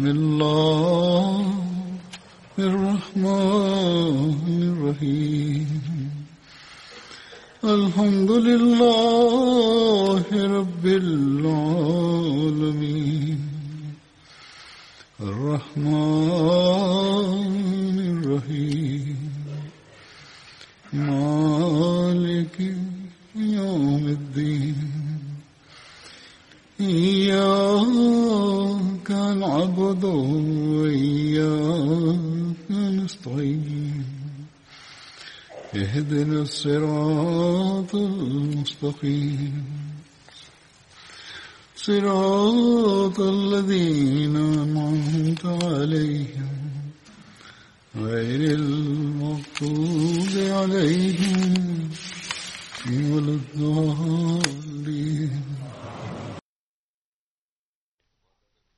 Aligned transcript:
بسم 0.00 0.08
الله. 0.08 0.79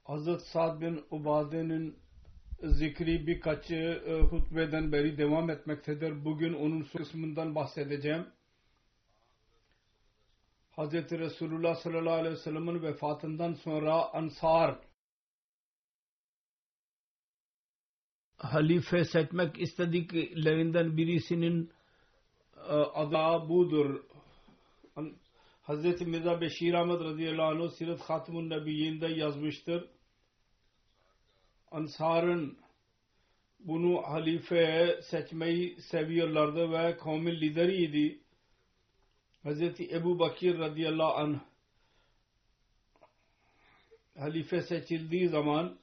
Hazret 0.05 0.42
Sa'd 0.42 0.81
bin 0.81 1.05
Ubade'nin 1.11 1.98
zikri 2.62 3.27
birkaç 3.27 3.70
e, 3.70 4.20
hutbeden 4.31 4.92
beri 4.92 5.19
devam 5.19 5.50
etmektedir. 5.50 6.25
Bugün 6.25 6.55
onun 6.55 6.83
kısmından 6.83 7.55
bahsedeceğim. 7.55 8.27
Hazreti 10.70 11.19
Resulullah 11.19 11.75
sallallahu 11.75 12.14
aleyhi 12.14 12.34
ve 12.34 12.41
sellem'in 12.41 12.83
vefatından 12.83 13.53
sonra 13.53 14.12
Ansar 14.14 14.78
halife 18.42 19.05
seçmek 19.05 19.61
istediklerinden 19.61 20.97
birisinin 20.97 21.70
e, 22.57 22.73
adı 22.73 23.48
budur. 23.48 24.05
Hazreti 25.62 26.07
Mirza 26.07 26.41
Beşir 26.41 26.74
Ahmet 26.74 27.01
radıyallahu 27.01 27.64
anh 27.64 27.70
Sirat 27.70 28.01
Hatimun 28.01 28.51
Nebiyyi'nde 28.51 29.07
yazmıştır. 29.07 29.89
Ansar'ın 31.72 32.58
bunu 33.58 34.02
halife 34.02 35.00
seçmeyi 35.02 35.80
seviyorlardı 35.80 36.72
ve 36.72 36.96
kavmin 36.96 37.34
lideriydi. 37.34 38.20
Hazreti 39.42 39.94
Ebu 39.94 40.18
Bakir 40.18 40.58
radıyallahu 40.58 41.14
anh 41.14 41.38
halife 44.18 44.62
seçildiği 44.62 45.28
zaman 45.28 45.78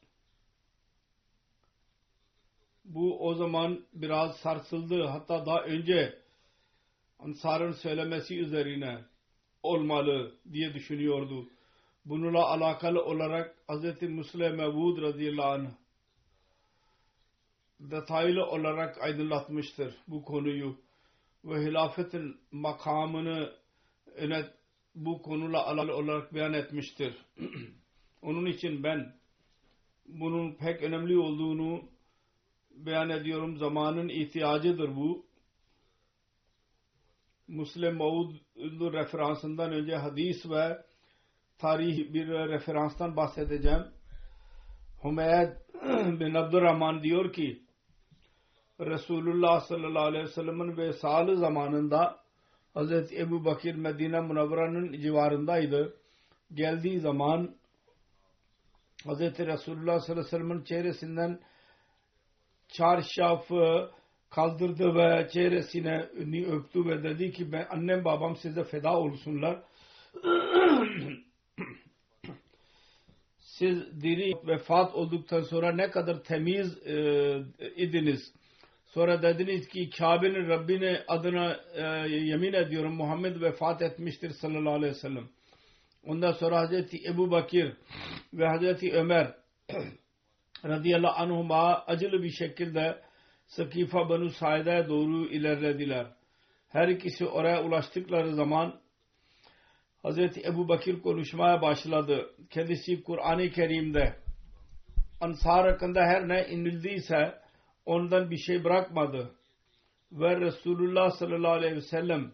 bu 2.86 3.28
o 3.28 3.34
zaman 3.34 3.86
biraz 3.94 4.38
sarsıldı. 4.38 5.04
Hatta 5.04 5.46
daha 5.46 5.64
önce 5.64 6.20
Ansar'ın 7.20 7.72
söylemesi 7.72 8.40
üzerine 8.40 9.06
olmalı 9.64 10.36
diye 10.52 10.74
düşünüyordu. 10.74 11.50
Bununla 12.10 12.46
alakalı 12.46 13.06
olarak 13.06 13.56
Hz. 13.70 14.02
Musleh 14.02 14.52
Mevud 14.52 15.02
radıyallahu 15.02 15.48
anh 15.48 15.70
detaylı 17.80 18.46
olarak 18.46 19.02
aydınlatmıştır 19.02 19.96
bu 20.08 20.24
konuyu 20.24 20.78
ve 21.44 21.66
hilafetin 21.66 22.38
makamını 22.52 23.54
bu 24.96 25.22
konuyla 25.22 25.68
alakalı 25.68 25.96
olarak 25.96 26.34
beyan 26.34 26.54
etmiştir. 26.54 27.14
Onun 28.22 28.46
için 28.46 28.84
ben 28.84 29.16
bunun 30.06 30.56
pek 30.56 30.84
önemli 30.84 31.18
olduğunu 31.18 31.82
beyan 32.72 33.10
ediyorum. 33.10 33.58
Zamanın 33.58 34.10
ihtiyacıdır 34.10 34.96
bu. 34.96 35.26
Müslim 37.48 37.96
Maud'un 37.96 38.94
referansından 38.94 39.74
önce 39.74 39.96
hadis 39.96 40.46
ve 40.50 40.89
tarih 41.60 42.14
bir 42.14 42.28
referanstan 42.28 43.16
bahsedeceğim. 43.16 43.84
Hümeyd 45.04 45.50
bin 46.20 46.34
Abdurrahman 46.34 47.04
diyor 47.04 47.34
ki 47.34 47.62
Resulullah 48.80 49.62
sallallahu 49.62 50.04
aleyhi 50.04 50.24
ve 50.24 50.32
sellem'in 50.32 50.78
vesalı 50.78 51.38
zamanında 51.38 52.20
Hz. 52.76 53.14
Ebu 53.14 53.46
Bakir 53.46 53.76
Medine 53.76 54.20
Munavvara'nın 54.20 55.02
civarındaydı. 55.02 55.94
Geldiği 56.54 57.00
zaman 57.00 57.56
Hz. 59.06 59.20
Resulullah 59.20 60.00
sallallahu 60.00 60.12
aleyhi 60.12 60.18
ve 60.18 60.24
sellem'in 60.24 60.64
çehresinden 60.64 61.40
çarşafı 62.68 63.92
kaldırdı 64.30 64.96
ve 64.96 65.30
çehresine 65.34 66.10
öptü 66.48 66.86
ve 66.86 67.04
dedi 67.04 67.32
ki 67.32 67.52
ben 67.52 67.68
annem 67.70 68.06
babam 68.06 68.36
size 68.36 68.64
feda 68.64 68.98
olsunlar. 68.98 69.64
Siz 73.60 74.02
diri 74.02 74.34
vefat 74.48 74.96
olduktan 74.96 75.42
sonra 75.42 75.72
ne 75.72 75.92
kadar 75.92 76.24
temiz 76.24 76.88
e, 76.88 76.96
idiniz. 77.76 78.34
Sonra 78.86 79.22
dediniz 79.22 79.68
ki 79.68 79.90
Kabe'nin 79.90 80.50
Rabbine 80.50 81.04
adına 81.08 81.60
e, 81.76 81.82
yemin 82.10 82.54
ediyorum 82.54 82.96
Muhammed 82.96 83.42
vefat 83.42 83.82
etmiştir 83.82 84.30
sallallahu 84.30 84.74
aleyhi 84.74 84.94
ve 84.94 84.98
sellem. 85.00 85.30
Ondan 86.06 86.32
sonra 86.32 86.58
Hazreti 86.58 87.08
Ebu 87.08 87.32
Bakir 87.32 87.74
ve 88.34 88.48
Hazreti 88.48 88.94
Ömer 88.94 89.36
radıyallahu 90.66 91.22
anhuma 91.22 91.84
acılı 91.88 92.24
bir 92.24 92.32
şekilde 92.32 93.02
Sakifa 93.48 94.10
Banu 94.10 94.30
Said'e 94.30 94.86
doğru 94.88 95.26
ilerlediler. 95.26 96.08
Her 96.70 96.88
ikisi 96.88 97.26
oraya 97.26 97.64
ulaştıkları 97.64 98.36
zaman 98.36 98.80
Hz. 100.04 100.38
Ebu 100.46 100.68
Bakir 100.68 101.02
konuşmaya 101.02 101.62
başladı. 101.62 102.36
Kendisi 102.50 103.04
Kur'an-ı 103.04 103.50
Kerim'de 103.50 104.16
Ansar 105.22 105.72
hakkında 105.72 106.02
her 106.02 106.28
ne 106.28 106.48
inildiyse 106.48 107.40
ondan 107.86 108.32
bir 108.32 108.38
şey 108.38 108.64
bırakmadı. 108.64 109.36
Ve 110.12 110.40
Resulullah 110.40 111.12
sallallahu 111.12 111.52
aleyhi 111.52 111.76
ve 111.76 111.82
sellem 111.82 112.32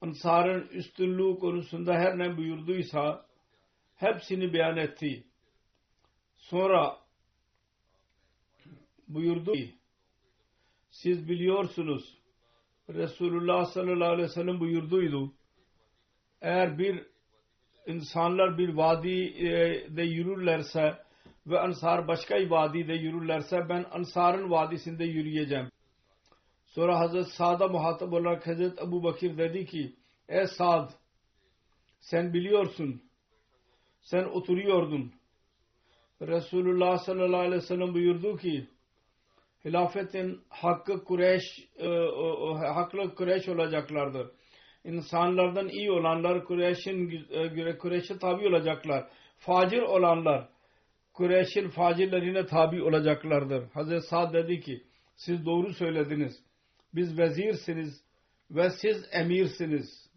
Ansar'ın 0.00 0.68
üstünlüğü 0.68 1.38
konusunda 1.38 1.94
her 1.94 2.18
ne 2.18 2.36
buyurduysa 2.36 3.26
hepsini 3.96 4.52
beyan 4.52 4.76
etti. 4.76 5.24
Sonra 6.36 6.96
buyurdu 9.08 9.52
ki 9.52 9.74
siz 10.90 11.28
biliyorsunuz 11.28 12.18
Resulullah 12.88 13.64
sallallahu 13.64 14.12
aleyhi 14.12 14.28
ve 14.28 14.34
sellem 14.34 14.60
buyurduydu. 14.60 15.32
Eğer 16.40 16.78
bir 16.78 17.06
insanlar 17.86 18.58
bir 18.58 18.74
vadide 18.74 20.02
yürürlerse 20.02 20.98
ve 21.46 21.60
ansar 21.60 22.08
başka 22.08 22.38
bir 22.38 22.50
vadide 22.50 22.92
yürürlerse 22.92 23.68
ben 23.68 23.86
ansarın 23.90 24.50
vadisinde 24.50 25.04
yürüyeceğim. 25.04 25.70
Sonra 26.66 26.98
Hazret 26.98 27.26
Sa'da 27.26 27.68
muhatap 27.68 28.12
olarak 28.12 28.46
Hazret 28.46 28.82
Ebu 28.82 29.02
Bakir 29.02 29.38
dedi 29.38 29.66
ki 29.66 29.96
Ey 30.28 30.46
Sa'd 30.46 30.90
sen 32.00 32.34
biliyorsun 32.34 33.02
sen 34.00 34.24
oturuyordun 34.24 35.12
Resulullah 36.22 36.98
sallallahu 36.98 37.40
aleyhi 37.40 37.62
ve 37.62 37.66
sellem 37.66 37.94
buyurdu 37.94 38.36
ki 38.36 38.68
hilafetin 39.64 40.40
hakkı 40.48 41.04
Kureyş 41.04 41.42
e, 41.76 41.88
o, 41.88 42.54
haklı 42.58 43.14
Kureyş 43.14 43.48
olacaklardır. 43.48 44.30
İnsanlardan 44.84 45.68
iyi 45.68 45.90
olanlar 45.90 46.44
Kureyş'in 46.44 47.26
e, 47.30 47.78
Kureyş'e 47.78 48.18
tabi 48.18 48.48
olacaklar. 48.48 49.08
Facir 49.38 49.82
olanlar 49.82 50.48
Kureyş'in 51.12 51.68
facirlerine 51.68 52.46
tabi 52.46 52.82
olacaklardır. 52.82 53.70
Hazreti 53.70 54.06
Sa'd 54.06 54.34
dedi 54.34 54.60
ki 54.60 54.82
siz 55.16 55.46
doğru 55.46 55.74
söylediniz. 55.74 56.44
Biz 56.94 57.18
vezirsiniz 57.18 58.04
ve 58.50 58.70
siz 58.70 59.08
emirsiniz. 59.12 60.10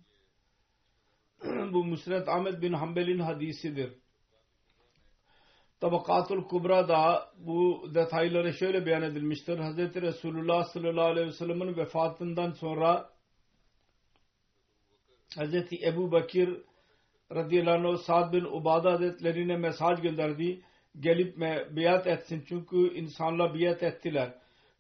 Bu 1.74 1.86
Müsned 1.86 2.28
Ahmet 2.28 2.62
bin 2.62 2.74
Hanbel'in 2.74 3.20
hadisidir. 3.20 3.94
Tabakatul 5.82 6.44
Kubra'da 6.44 7.30
bu 7.38 7.90
detayları 7.96 8.54
şöyle 8.54 8.86
beyan 8.86 9.02
edilmiştir. 9.02 9.60
Hz. 9.60 9.78
Resulullah 9.78 10.64
sallallahu 10.64 11.06
aleyhi 11.06 11.28
ve 11.28 11.32
sellem'in 11.32 11.78
vefatından 11.78 12.52
sonra 12.52 13.13
Hz. 15.38 15.74
Ebu 15.84 16.12
Bakir 16.12 16.50
radıyallahu 17.32 17.88
anh 17.88 17.98
Sa'd 17.98 18.34
bin 18.34 18.44
Ubada 18.44 18.92
hazretlerine 18.92 19.58
mesaj 19.58 20.02
gönderdi. 20.02 20.62
Gelip 21.00 21.38
biat 21.76 22.08
etsin 22.08 22.44
çünkü 22.48 22.94
insanlar 22.94 23.54
biat 23.54 23.84
ettiler. 23.84 24.34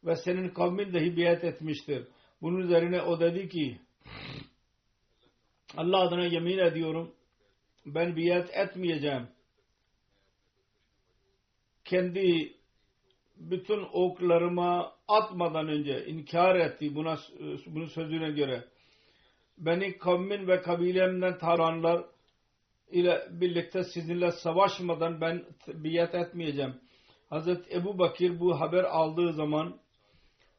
Ve 0.06 0.16
senin 0.16 0.50
kavmin 0.50 0.94
dahi 0.94 1.18
biat 1.18 1.44
etmiştir. 1.44 2.08
Bunun 2.42 2.58
üzerine 2.58 3.02
o 3.02 3.20
dedi 3.20 3.50
ki 3.50 3.80
Allah 5.78 6.00
adına 6.00 6.26
yemin 6.26 6.58
ediyorum 6.58 7.16
ben 7.86 8.16
biat 8.16 8.50
etmeyeceğim 8.54 9.28
kendi 11.86 12.54
bütün 13.38 13.86
oklarıma 13.94 14.96
atmadan 15.08 15.68
önce 15.68 16.06
inkar 16.06 16.56
etti 16.56 16.96
buna 16.96 17.18
bunun 17.66 17.86
sözüne 17.86 18.32
göre. 18.32 18.64
Beni 19.66 19.98
kavmin 19.98 20.48
ve 20.48 20.62
kabilemden 20.62 21.38
taranlar 21.38 22.06
ile 22.92 23.28
birlikte 23.32 23.84
sizinle 23.84 24.32
savaşmadan 24.32 25.22
ben 25.22 25.46
biat 25.68 26.16
etmeyeceğim. 26.16 26.76
Hazreti 27.30 27.76
Ebu 27.76 28.00
Bakir 28.00 28.40
bu 28.40 28.62
haber 28.62 28.84
aldığı 28.84 29.34
zaman 29.34 29.80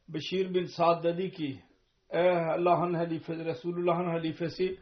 Beşir 0.09 0.55
bin 0.55 0.65
Sa'd 0.65 1.05
dedi 1.05 1.31
ki 1.31 1.63
Ey 2.11 2.31
Allah'ın 2.31 2.95
halifesi, 2.95 3.45
Resulullah'ın 3.45 4.07
halifesi 4.07 4.79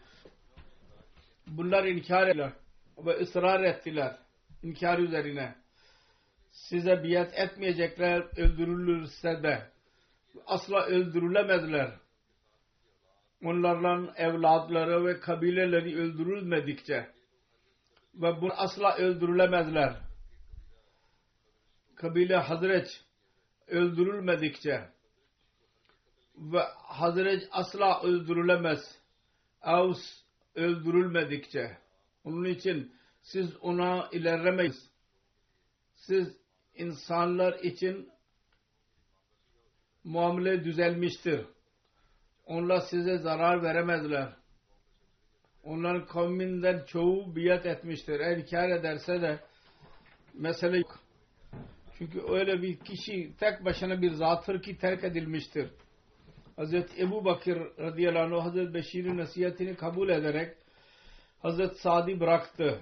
bunlar 1.46 1.84
inkar 1.84 2.28
ettiler 2.28 2.52
ve 2.98 3.20
ısrar 3.20 3.64
ettiler 3.64 4.16
inkar 4.62 4.98
üzerine 4.98 5.54
size 6.50 7.04
biat 7.04 7.38
etmeyecekler 7.38 8.20
öldürülürse 8.36 9.42
de 9.42 9.70
asla 10.46 10.86
öldürülemezler. 10.86 12.01
Onlarla 13.42 14.14
evladları 14.16 15.06
ve 15.06 15.20
kabileleri 15.20 15.98
öldürülmedikçe 16.00 17.10
ve 18.14 18.40
bu 18.40 18.52
asla 18.52 18.96
öldürülemezler. 18.96 19.96
Kabile 21.94 22.36
Hazreç 22.36 22.86
öldürülmedikçe 23.66 24.88
ve 26.36 26.62
Hazreç 26.74 27.42
asla 27.50 28.02
öldürülemez. 28.02 28.98
Avs 29.60 30.00
öldürülmedikçe. 30.54 31.78
Onun 32.24 32.44
için 32.44 32.94
siz 33.22 33.56
ona 33.56 34.08
ilerlemeyiz. 34.12 34.90
Siz 35.94 36.36
insanlar 36.74 37.58
için 37.58 38.12
muamele 40.04 40.64
düzelmiştir. 40.64 41.46
Onlar 42.52 42.80
size 42.80 43.18
zarar 43.18 43.62
veremezler. 43.62 44.32
Onların 45.64 46.06
kavminden 46.06 46.84
çoğu 46.86 47.36
biat 47.36 47.66
etmiştir. 47.66 48.20
Eğer 48.20 48.36
inkar 48.36 48.68
ederse 48.68 49.22
de 49.22 49.40
mesele 50.34 50.76
yok. 50.76 51.00
Çünkü 51.98 52.22
öyle 52.28 52.62
bir 52.62 52.78
kişi 52.78 53.36
tek 53.40 53.64
başına 53.64 54.02
bir 54.02 54.10
zattır 54.10 54.62
ki 54.62 54.78
terk 54.78 55.04
edilmiştir. 55.04 55.70
Hazreti 56.56 57.02
Ebu 57.02 57.24
Bakır 57.24 57.78
radıyallahu 57.78 58.36
anh 58.36 58.44
Hazreti 58.44 58.74
Beşir'in 58.74 59.18
nasihatini 59.18 59.74
kabul 59.74 60.08
ederek 60.08 60.56
Hazreti 61.42 61.74
Sa'd'i 61.74 62.20
bıraktı. 62.20 62.80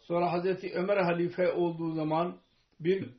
Sonra 0.00 0.32
Hazreti 0.32 0.72
Ömer 0.74 0.96
halife 0.96 1.52
olduğu 1.52 1.92
zaman 1.92 2.38
bir 2.80 3.10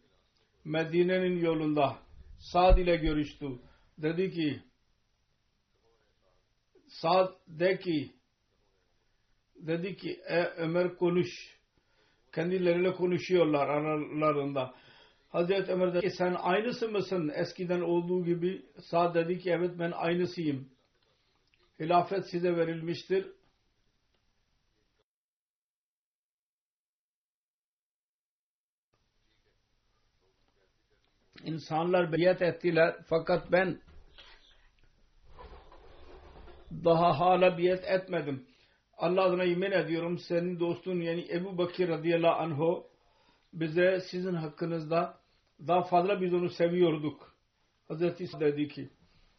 Medine'nin 0.65 1.39
yolunda 1.39 1.97
Sa'd 2.39 2.77
ile 2.77 2.95
görüştü. 2.95 3.47
Dedi 3.97 4.31
ki 4.31 4.61
Sa'd 7.01 7.33
de 7.47 7.79
ki 7.79 8.13
dedi 9.55 9.95
ki 9.95 10.21
e 10.27 10.43
Ömer 10.43 10.95
konuş. 10.95 11.55
Kendileriyle 12.35 12.93
konuşuyorlar 12.93 13.67
aralarında. 13.67 14.75
Hazreti 15.29 15.71
Ömer 15.71 15.93
dedi 15.93 16.01
ki 16.09 16.15
sen 16.17 16.35
aynısı 16.39 16.89
mısın 16.89 17.31
eskiden 17.35 17.81
olduğu 17.81 18.25
gibi? 18.25 18.65
Sa'd 18.81 19.15
dedi 19.15 19.39
ki 19.39 19.49
evet 19.49 19.71
ben 19.79 19.91
aynısıyım. 19.91 20.69
Hilafet 21.79 22.29
size 22.29 22.57
verilmiştir. 22.57 23.25
insanlar 31.45 32.11
beyat 32.13 32.41
ettiler 32.41 32.95
fakat 33.07 33.51
ben 33.51 33.79
daha 36.83 37.19
hala 37.19 37.57
biyet 37.57 37.83
etmedim. 37.83 38.45
Allah 38.97 39.23
adına 39.23 39.43
yemin 39.43 39.71
ediyorum 39.71 40.17
senin 40.17 40.59
dostun 40.59 41.01
yani 41.01 41.27
Ebu 41.31 41.57
Bakir 41.57 41.89
radıyallahu 41.89 42.41
anh'u 42.41 42.83
bize 43.53 44.01
sizin 44.11 44.33
hakkınızda 44.33 45.17
daha 45.67 45.83
fazla 45.83 46.21
biz 46.21 46.33
onu 46.33 46.49
seviyorduk. 46.49 47.35
Hazreti 47.87 48.39
dedi 48.39 48.67
ki 48.67 48.89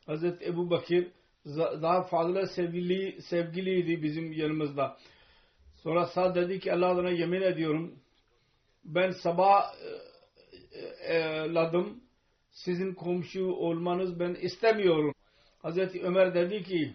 Hazreti 0.07 0.45
Ebu 0.45 0.71
Bakir 0.71 1.09
daha 1.83 2.03
fazla 2.03 2.47
sevgili, 2.47 3.23
sevgiliydi 3.23 4.03
bizim 4.03 4.33
yanımızda. 4.33 4.97
Sonra 5.75 6.07
sağ 6.07 6.35
dedi 6.35 6.61
ki 6.61 6.73
Allah 6.73 6.87
adına 6.87 7.11
yemin 7.11 7.43
ediyorum 7.43 7.99
ben 8.85 9.11
sabah 9.11 9.75
evladım 11.03 12.01
sizin 12.51 12.95
komşu 12.95 13.47
olmanız 13.47 14.21
ben 14.21 14.35
istemiyorum. 14.35 15.15
Hazreti 15.63 16.03
Ömer 16.03 16.35
dedi 16.35 16.63
ki 16.63 16.95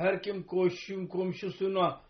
her 0.00 0.22
kim 0.22 0.42
komşum 0.42 1.06
komşusuna 1.08 2.00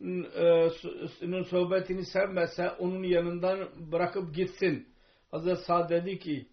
e, 0.00 1.44
sohbetini 1.44 2.04
sevmezse 2.04 2.70
onun 2.70 3.02
yanından 3.02 3.68
bırakıp 3.92 4.34
gitsin. 4.34 4.88
Hazreti 5.30 5.62
Sa'd 5.62 5.90
dedi 5.90 6.18
ki 6.18 6.46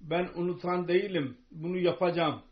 ben 0.00 0.28
unutan 0.34 0.88
değilim. 0.88 1.36
Bunu 1.50 1.78
yapacağım. 1.78 2.42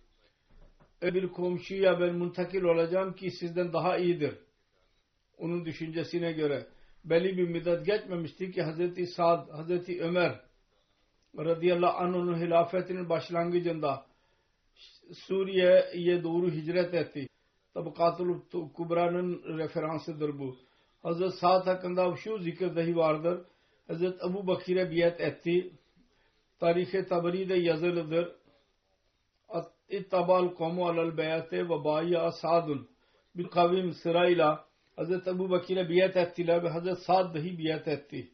Bir 1.02 1.28
komşuya 1.28 2.00
ben 2.00 2.14
muntakil 2.14 2.62
olacağım 2.62 3.14
ki 3.14 3.30
sizden 3.30 3.72
daha 3.72 3.96
iyidir. 3.96 4.34
Onun 5.38 5.64
düşüncesine 5.64 6.32
göre. 6.32 6.66
Belli 7.04 7.36
bir 7.38 7.48
müddet 7.48 7.86
geçmemişti 7.86 8.50
ki 8.50 8.62
Hazreti 8.62 9.06
Sa'd, 9.06 9.50
Hazreti 9.50 10.02
Ömer 10.02 10.40
radıyallahu 11.38 11.98
anh'ın 11.98 12.40
hilafetinin 12.40 13.08
başlangıcında 13.08 14.06
Suriye'ye 15.12 16.22
doğru 16.22 16.50
hicret 16.50 16.94
etti. 16.94 17.28
Tabakatul 17.74 18.40
Kubra'nın 18.74 19.58
referansıdır 19.58 20.38
bu. 20.38 20.56
Hazret 21.02 21.34
Sa'd 21.34 21.66
hakkında 21.66 22.16
şu 22.16 22.38
zikir 22.38 22.76
dahi 22.76 22.96
vardır. 22.96 23.46
Hazret 23.86 24.24
Ebu 24.24 24.46
Bakir'e 24.46 24.90
biat 24.90 25.20
etti. 25.20 25.72
Tarih-i 26.60 27.08
Tabari'de 27.08 27.54
yazılıdır. 27.54 28.36
İttabal 29.88 30.54
komu 30.54 30.88
alel 30.88 31.16
beyate 31.16 31.64
ve 31.64 31.84
bayya 31.84 32.32
Sa'dun. 32.32 32.88
Bir 33.34 33.48
kavim 33.48 33.92
sırayla 33.92 34.68
Hazret 34.96 35.28
Ebu 35.28 35.50
Bakir'e 35.50 35.88
biat 35.88 36.16
ettiler 36.16 36.64
ve 36.64 36.68
Hazret 36.68 36.98
Sa'd 36.98 37.34
dahi 37.34 37.58
biat 37.58 37.88
etti. 37.88 38.30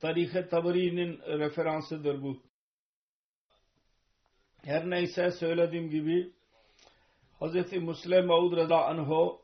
Tarih-i 0.00 0.48
Tabari'nin 0.48 1.18
referansıdır 1.18 2.22
bu. 2.22 2.42
Her 4.64 4.90
neyse 4.90 5.30
söylediğim 5.30 5.90
gibi 5.90 6.32
Hz. 7.40 7.72
Müslim 7.72 8.26
Maud 8.26 8.56
Reza 8.56 8.84
Anho 8.84 9.42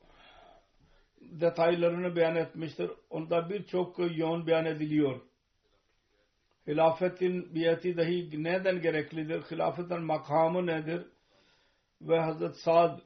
detaylarını 1.21 2.17
beyan 2.17 2.37
etmiştir. 2.37 2.91
Onda 3.11 3.51
birçok 3.51 3.99
yön 3.99 4.47
beyan 4.47 4.65
ediliyor. 4.65 5.21
Hilafetin 6.67 7.55
biyeti 7.55 7.97
dahi 7.97 8.45
neden 8.45 8.81
gereklidir? 8.81 9.43
Hilafetin 9.43 10.03
makamı 10.03 10.67
nedir? 10.67 11.07
Ve 12.01 12.21
Hazret 12.21 12.57
Sa'd 12.57 13.01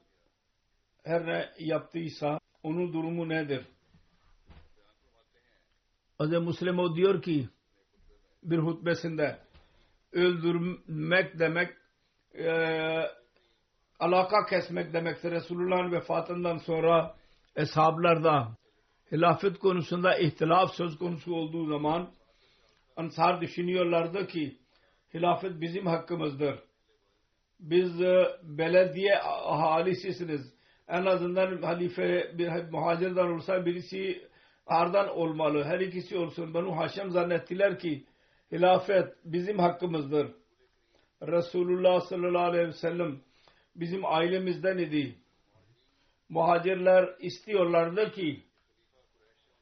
her 1.03 1.25
ne 1.25 1.49
yaptıysa 1.59 2.39
onun 2.63 2.93
durumu 2.93 3.29
nedir? 3.29 3.65
Hz. 6.19 6.31
Müslim 6.31 6.79
o 6.79 6.95
diyor 6.95 7.21
ki 7.21 7.49
bir 8.43 8.57
hutbesinde 8.57 9.39
öldürmek 10.11 11.39
demek 11.39 11.69
e, 12.35 12.49
alaka 13.99 14.45
kesmek 14.45 14.93
demektir. 14.93 15.31
Resulullah'ın 15.31 15.91
vefatından 15.91 16.57
sonra 16.57 17.15
eshablarda 17.55 18.57
hilafet 19.11 19.59
konusunda 19.59 20.17
ihtilaf 20.17 20.73
söz 20.73 20.97
konusu 20.97 21.35
olduğu 21.35 21.65
zaman 21.65 22.09
Ansar 22.95 23.41
düşünüyorlardı 23.41 24.27
ki 24.27 24.57
hilafet 25.13 25.61
bizim 25.61 25.85
hakkımızdır. 25.85 26.59
Biz 27.59 28.01
e, 28.01 28.27
belediye 28.43 29.19
ahalisisiniz. 29.23 30.53
En 30.87 31.05
azından 31.05 31.61
halife 31.61 32.37
bir 32.37 32.71
muhacirden 32.71 33.25
olsa 33.25 33.65
birisi 33.65 34.29
ardan 34.67 35.09
olmalı. 35.09 35.63
Her 35.63 35.79
ikisi 35.79 36.17
olsun. 36.17 36.53
Banu 36.53 36.77
Haşem 36.77 37.11
zannettiler 37.11 37.79
ki 37.79 38.05
hilafet 38.51 39.07
bizim 39.25 39.59
hakkımızdır. 39.59 40.31
Resulullah 41.21 42.01
sallallahu 42.01 42.43
aleyhi 42.43 42.67
ve 42.67 42.73
sellem 42.73 43.19
bizim 43.75 44.05
ailemizden 44.05 44.77
idi. 44.77 45.15
Muhacirler 46.29 47.15
istiyorlardı 47.19 48.11
ki 48.11 48.43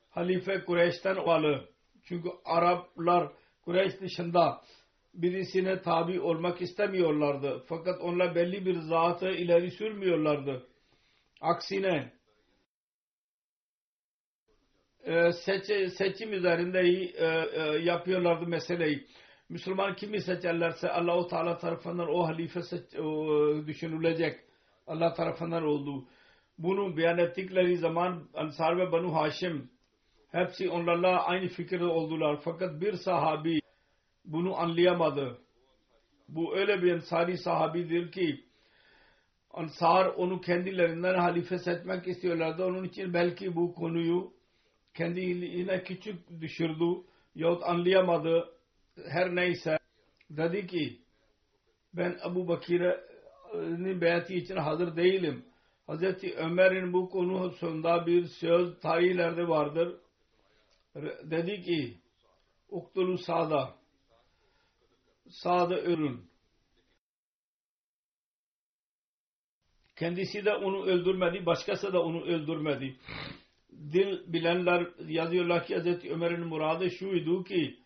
halife 0.10 0.64
Kureyş'ten 0.66 1.16
olmalı. 1.16 1.70
Çünkü 2.04 2.30
Araplar 2.46 3.32
Kureyş 3.62 4.02
dışında 4.02 4.62
birisine 5.14 5.82
tabi 5.82 6.20
olmak 6.20 6.62
istemiyorlardı. 6.62 7.64
Fakat 7.68 8.02
onlar 8.02 8.36
belli 8.36 8.66
bir 8.66 8.80
zatı 8.80 9.30
ileri 9.30 9.72
sürmüyorlardı. 9.72 10.68
Aksine 11.42 12.12
e, 15.04 15.32
seç, 15.32 15.94
seçim 15.94 16.34
üzerinde 16.34 16.80
e, 16.80 17.26
e, 17.26 17.78
yapıyorlardı 17.78 18.48
meseleyi. 18.48 19.08
Müslüman 19.50 19.96
kimi 19.96 20.22
seçerlerse 20.22 20.92
Allahu 20.92 21.28
Teala 21.28 21.58
tarafından 21.58 22.08
o 22.10 22.28
halife 22.28 22.62
seç, 22.62 22.96
o, 23.00 23.28
düşünülecek. 23.68 24.40
Allah 24.88 25.14
tarafından 25.14 25.64
oldu. 25.64 26.08
Bunu 26.58 26.98
beyan 26.98 27.18
ettikleri 27.18 27.78
zaman 27.78 28.30
Ansar 28.34 28.78
ve 28.78 28.92
Banu 28.92 29.16
Haşim 29.16 29.70
hepsi 30.32 30.70
onlarla 30.70 31.26
aynı 31.26 31.48
fikirde 31.48 31.86
oldular. 31.86 32.40
Fakat 32.44 32.82
bir 32.82 32.94
sahabi 32.94 33.60
bunu 34.26 34.58
anlayamadı. 34.58 35.38
Bu 36.30 36.58
öyle 36.58 36.82
bir 36.82 36.94
ensari 36.94 37.38
sahabidir 37.38 38.12
ki 38.12 38.44
Ansar 39.52 40.06
onu 40.06 40.42
kendilerinden 40.42 41.16
halife 41.16 41.58
seçmek 41.58 42.08
istiyorlardı. 42.08 42.66
Onun 42.66 42.84
için 42.84 43.14
belki 43.14 43.56
bu 43.56 43.74
konuyu 43.74 44.34
kendine 44.94 45.84
küçük 45.84 46.42
düşürdü 46.42 46.86
yahut 47.36 47.64
anlayamadı. 47.64 48.57
Her 49.06 49.36
neyse 49.36 49.78
dedi 50.30 50.68
ki 50.68 51.02
ben 51.94 52.18
Abu 52.22 52.48
Bakir'in 52.48 54.02
beyati 54.02 54.36
için 54.36 54.56
hazır 54.56 54.96
değilim. 54.96 55.46
Hazreti 55.88 56.36
Ömer'in 56.36 56.94
bu 56.94 57.10
konusunda 57.10 58.06
bir 58.06 58.26
söz 58.26 58.80
tarihlerde 58.80 59.48
vardır. 59.48 60.00
Dedi 61.24 61.62
ki 61.62 61.98
Uktulu 62.70 63.18
Sa'da 63.18 63.76
Sa'da 65.30 65.82
ölün. 65.82 66.28
Kendisi 69.96 70.46
de 70.46 70.54
onu 70.54 70.86
öldürmedi, 70.86 71.46
başkası 71.46 71.94
da 71.94 72.04
onu 72.04 72.24
öldürmedi. 72.24 72.98
Dil 73.72 74.34
bilenler 74.34 74.88
yazıyorlar 75.08 75.66
ki 75.66 75.78
Hz. 75.78 76.06
Ömer'in 76.06 76.48
muradı 76.48 76.92
şuydu 76.92 77.44
ki 77.44 77.80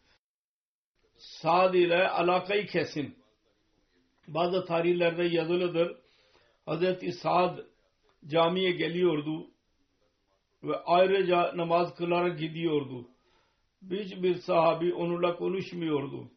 Sa'd 1.22 1.74
ile 1.74 2.10
alakayı 2.10 2.68
kesin. 2.68 3.16
Bazı 4.28 4.66
tarihlerde 4.66 5.24
yazılıdır. 5.24 5.98
Hz. 6.68 7.16
Sa'd 7.22 7.60
camiye 8.28 8.72
geliyordu 8.72 9.48
ve 10.64 10.76
ayrıca 10.86 11.58
namaz 11.58 11.96
kılarak 11.96 12.40
gidiyordu. 12.40 13.08
Hiçbir 13.92 14.36
sahabi 14.36 14.94
onunla 14.94 15.36
konuşmuyordu. 15.36 16.32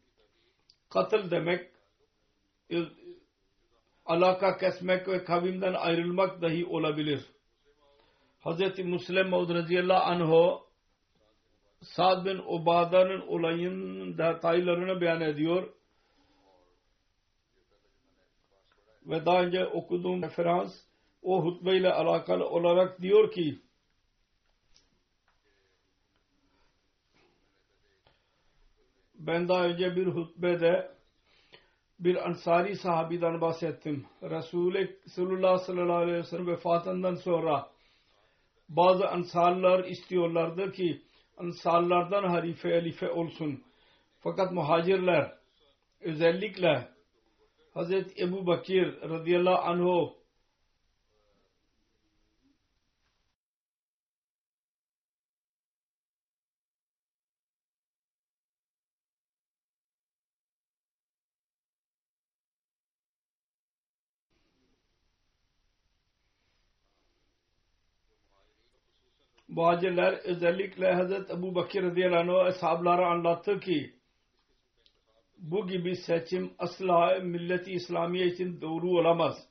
Katıl 0.89 1.31
demek 1.31 1.71
alaka 4.05 4.57
kesmek 4.57 5.07
ve 5.07 5.23
kavimden 5.23 5.73
ayrılmak 5.73 6.41
dahi 6.41 6.65
olabilir. 6.65 7.25
Hz. 8.45 8.79
Müslim 8.79 9.29
Maud 9.29 9.49
radıyallahu 9.49 10.03
anh 10.03 10.64
Sa'd 11.81 12.25
bin 12.25 12.37
Ubada'nın 12.37 13.27
olayın 13.27 14.17
detaylarını 14.17 15.01
beyan 15.01 15.21
ediyor. 15.21 15.73
Ve 19.05 19.25
daha 19.25 19.41
önce 19.41 19.65
okuduğum 19.65 20.23
referans 20.23 20.73
o 21.21 21.45
hutbeyle 21.45 21.93
alakalı 21.93 22.49
olarak 22.49 23.01
diyor 23.01 23.31
ki 23.31 23.61
ben 29.15 29.47
daha 29.47 29.63
önce 29.65 29.95
bir 29.95 30.07
hutbede 30.07 30.95
bir 31.99 32.27
ansari 32.27 32.75
sahabiden 32.75 33.41
bahsettim. 33.41 34.05
Resulü 34.23 34.99
sallallahu 35.07 35.93
aleyhi 35.93 36.17
ve 36.17 36.23
sellem 36.23 36.47
vefatından 36.47 37.15
sonra 37.15 37.71
bazı 38.69 39.07
ansarlar 39.07 39.83
istiyorlardı 39.83 40.71
ki 40.71 41.01
ansarlardan 41.37 42.23
halife 42.23 42.73
halife 42.73 43.09
olsun. 43.09 43.63
Fakat 44.19 44.51
muhacirler 44.51 45.37
özellikle 46.01 46.87
Hazreti 47.73 48.23
Ebu 48.23 48.47
Bakir 48.47 49.01
radıyallahu 49.01 49.61
anh'u 49.61 50.24
Muhacirler 69.55 70.13
özellikle 70.13 70.95
Hz. 70.95 71.29
Ebu 71.29 71.55
Bakir 71.55 71.83
radıyallahu 71.83 72.39
anh 72.39 72.47
ashablara 72.47 73.07
anlattı 73.07 73.59
ki 73.59 73.95
bu 75.37 75.67
gibi 75.67 75.95
seçim 75.95 76.53
asla 76.59 77.19
milleti 77.19 77.71
İslamiye 77.71 78.27
için 78.27 78.61
doğru 78.61 78.89
olamaz. 78.89 79.47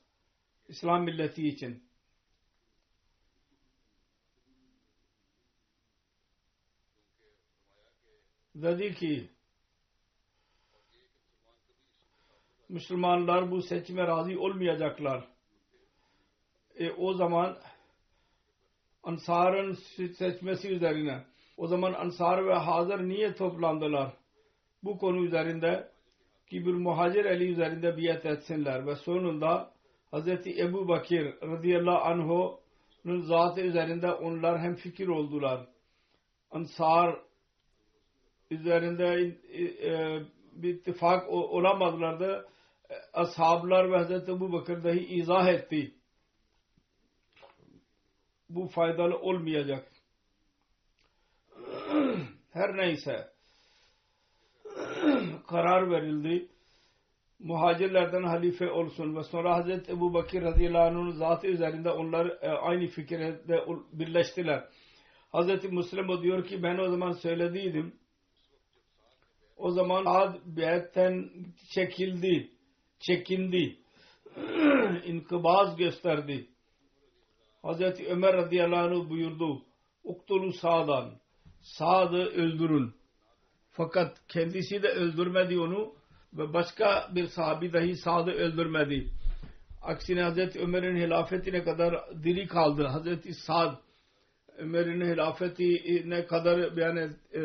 İslam 0.67 1.03
milleti 1.03 1.47
için. 1.47 1.83
Dedi 8.55 8.95
ki 8.95 9.29
Müslümanlar 12.69 13.51
bu 13.51 13.61
seçime 13.61 14.07
razı 14.07 14.39
olmayacaklar. 14.39 15.27
E, 16.75 16.91
o 16.91 17.13
zaman 17.13 17.57
Ansar'ın 19.05 19.73
seçmesi 20.17 20.69
üzerine. 20.69 21.23
O 21.57 21.67
zaman 21.67 21.93
Ansar 21.93 22.47
ve 22.47 22.53
Hazır 22.53 22.99
niye 22.99 23.33
toplandılar? 23.33 24.13
Bu 24.83 24.97
konu 24.97 25.25
üzerinde 25.25 25.91
ki 26.49 26.65
bir 26.65 26.73
muhacir 26.73 27.25
eli 27.25 27.51
üzerinde 27.51 27.97
biat 27.97 28.25
etsinler 28.25 28.87
ve 28.87 28.95
sonunda 28.95 29.71
Hz. 30.13 30.27
Ebu 30.47 30.87
Bakir 30.87 31.33
radıyallahu 31.41 32.03
anh'un 32.03 33.21
zatı 33.21 33.61
üzerinde 33.61 34.11
onlar 34.11 34.59
hem 34.59 34.75
fikir 34.75 35.07
oldular. 35.07 35.67
Ansar 36.51 37.19
üzerinde 38.51 39.35
e, 39.83 40.19
bir 40.51 40.75
ittifak 40.75 41.29
olamadılardı. 41.29 42.47
Ashablar 43.13 43.91
ve 43.91 43.97
Hz. 44.03 44.29
Ebu 44.29 44.53
Bakır 44.53 44.83
dahi 44.83 44.99
izah 44.99 45.47
etti 45.47 45.94
bu 48.49 48.67
faydalı 48.67 49.17
olmayacak. 49.17 49.91
Her 52.53 52.77
neyse 52.77 53.29
karar 55.47 55.91
verildi. 55.91 56.49
Muhacirlerden 57.39 58.23
halife 58.23 58.71
olsun 58.71 59.15
ve 59.15 59.23
sonra 59.23 59.55
Hazreti 59.55 59.91
Ebu 59.91 60.13
Bakir 60.13 60.41
radıyallahu 60.41 60.83
anh'ın 60.83 61.11
zatı 61.11 61.47
üzerinde 61.47 61.89
onlar 61.91 62.25
e, 62.25 62.49
aynı 62.49 62.87
fikirde 62.87 63.65
birleştiler. 63.93 64.69
Hazreti 65.31 65.67
Müslim 65.67 66.21
diyor 66.23 66.45
ki 66.45 66.63
ben 66.63 66.77
o 66.77 66.89
zaman 66.89 67.11
söylediydim. 67.11 67.95
O 69.57 69.71
zaman 69.71 70.03
ad 70.05 70.35
biyetten 70.45 71.29
çekildi, 71.73 72.51
çekindi, 72.99 73.77
inkıbaz 75.05 75.77
gösterdi. 75.77 76.49
Hazreti 77.65 78.07
Ömer 78.07 78.33
radıyallahu 78.33 78.95
anh 78.95 79.09
buyurdu. 79.09 79.61
Uktulu 80.03 80.53
sağdan. 80.53 81.11
Sad'ı 81.61 82.25
öldürün. 82.25 82.93
Fakat 83.71 84.17
kendisi 84.27 84.83
de 84.83 84.87
öldürmedi 84.87 85.59
onu 85.59 85.93
ve 86.33 86.53
başka 86.53 87.09
bir 87.15 87.27
sahabi 87.27 87.73
dahi 87.73 87.95
Sad'ı 87.95 88.31
öldürmedi. 88.31 89.09
Aksine 89.81 90.21
Hazreti 90.21 90.59
Ömer'in 90.59 90.95
hilafetine 90.95 91.63
kadar 91.63 91.95
diri 92.23 92.47
kaldı. 92.47 92.83
Hazreti 92.83 93.33
Sad 93.33 93.75
Ömer'in 94.57 95.01
hilafetine 95.01 96.25
kadar 96.25 96.77
yani 96.77 97.09
e, 97.33 97.41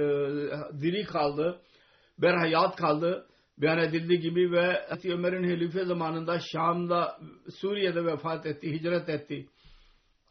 diri 0.81 1.05
kaldı. 1.05 1.61
Berhayat 2.19 2.77
kaldı. 2.77 3.27
Beyan 3.59 3.79
edildiği 3.79 4.21
gibi 4.21 4.53
ve 4.53 4.87
Hazreti 4.89 5.13
Ömer'in 5.13 5.45
halife 5.45 5.85
zamanında 5.85 6.39
Şam'da 6.53 7.19
Suriye'de 7.61 8.05
vefat 8.05 8.47
etti. 8.47 8.73
Hicret 8.73 9.09
etti. 9.09 9.47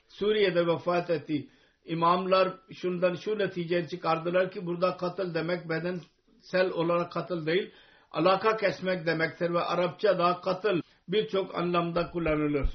Suriye'de 0.10 0.68
vefat 0.68 1.10
etti. 1.10 1.48
İmamlar 1.86 2.54
şundan 2.74 3.16
şu 3.16 3.40
netice 3.40 3.88
çıkardılar 3.88 4.52
ki 4.52 4.66
burada 4.66 4.98
katıl 4.98 5.34
demek 5.34 5.70
bedensel 5.70 6.72
olarak 6.72 7.12
katıl 7.12 7.46
değil 7.46 7.72
alaka 8.12 8.58
kesmek 8.58 9.06
demektir 9.06 9.54
ve 9.54 9.60
Arapçada 9.60 10.42
katıl 10.42 10.82
birçok 11.08 11.56
anlamda 11.56 12.12
kullanılır. 12.12 12.70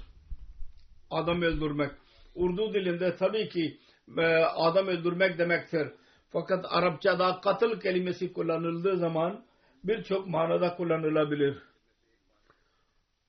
Adam 1.10 1.42
öldürmek. 1.42 1.90
Urdu 2.34 2.74
dilinde 2.74 3.16
tabii 3.16 3.48
ki 3.48 3.78
e, 4.18 4.22
adam 4.44 4.86
öldürmek 4.86 5.38
demektir. 5.38 5.88
Fakat 6.30 6.64
Arapçada 6.68 7.40
katıl 7.40 7.80
kelimesi 7.80 8.32
kullanıldığı 8.32 8.96
zaman 8.96 9.44
birçok 9.84 10.26
manada 10.26 10.76
kullanılabilir. 10.76 11.62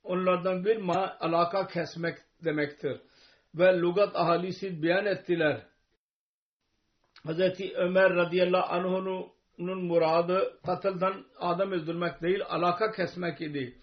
Onlardan 0.04 0.66
bir 0.66 0.78
ma 0.78 1.18
alaka 1.20 1.68
kesmek 1.68 2.18
demektir. 2.44 3.02
Ve 3.58 3.80
lugat 3.80 4.16
ahalisi 4.16 4.84
beyan 4.84 5.06
ettiler. 5.06 5.62
Hz. 7.26 7.40
Ömer 7.76 8.16
radıyallahu 8.16 8.74
anh'unun 8.74 9.86
muradı 9.86 10.60
katıldan 10.66 11.26
adam 11.40 11.72
öldürmek 11.72 12.22
değil 12.22 12.42
alaka 12.50 12.92
kesmek 12.92 13.42
idi. 13.42 13.78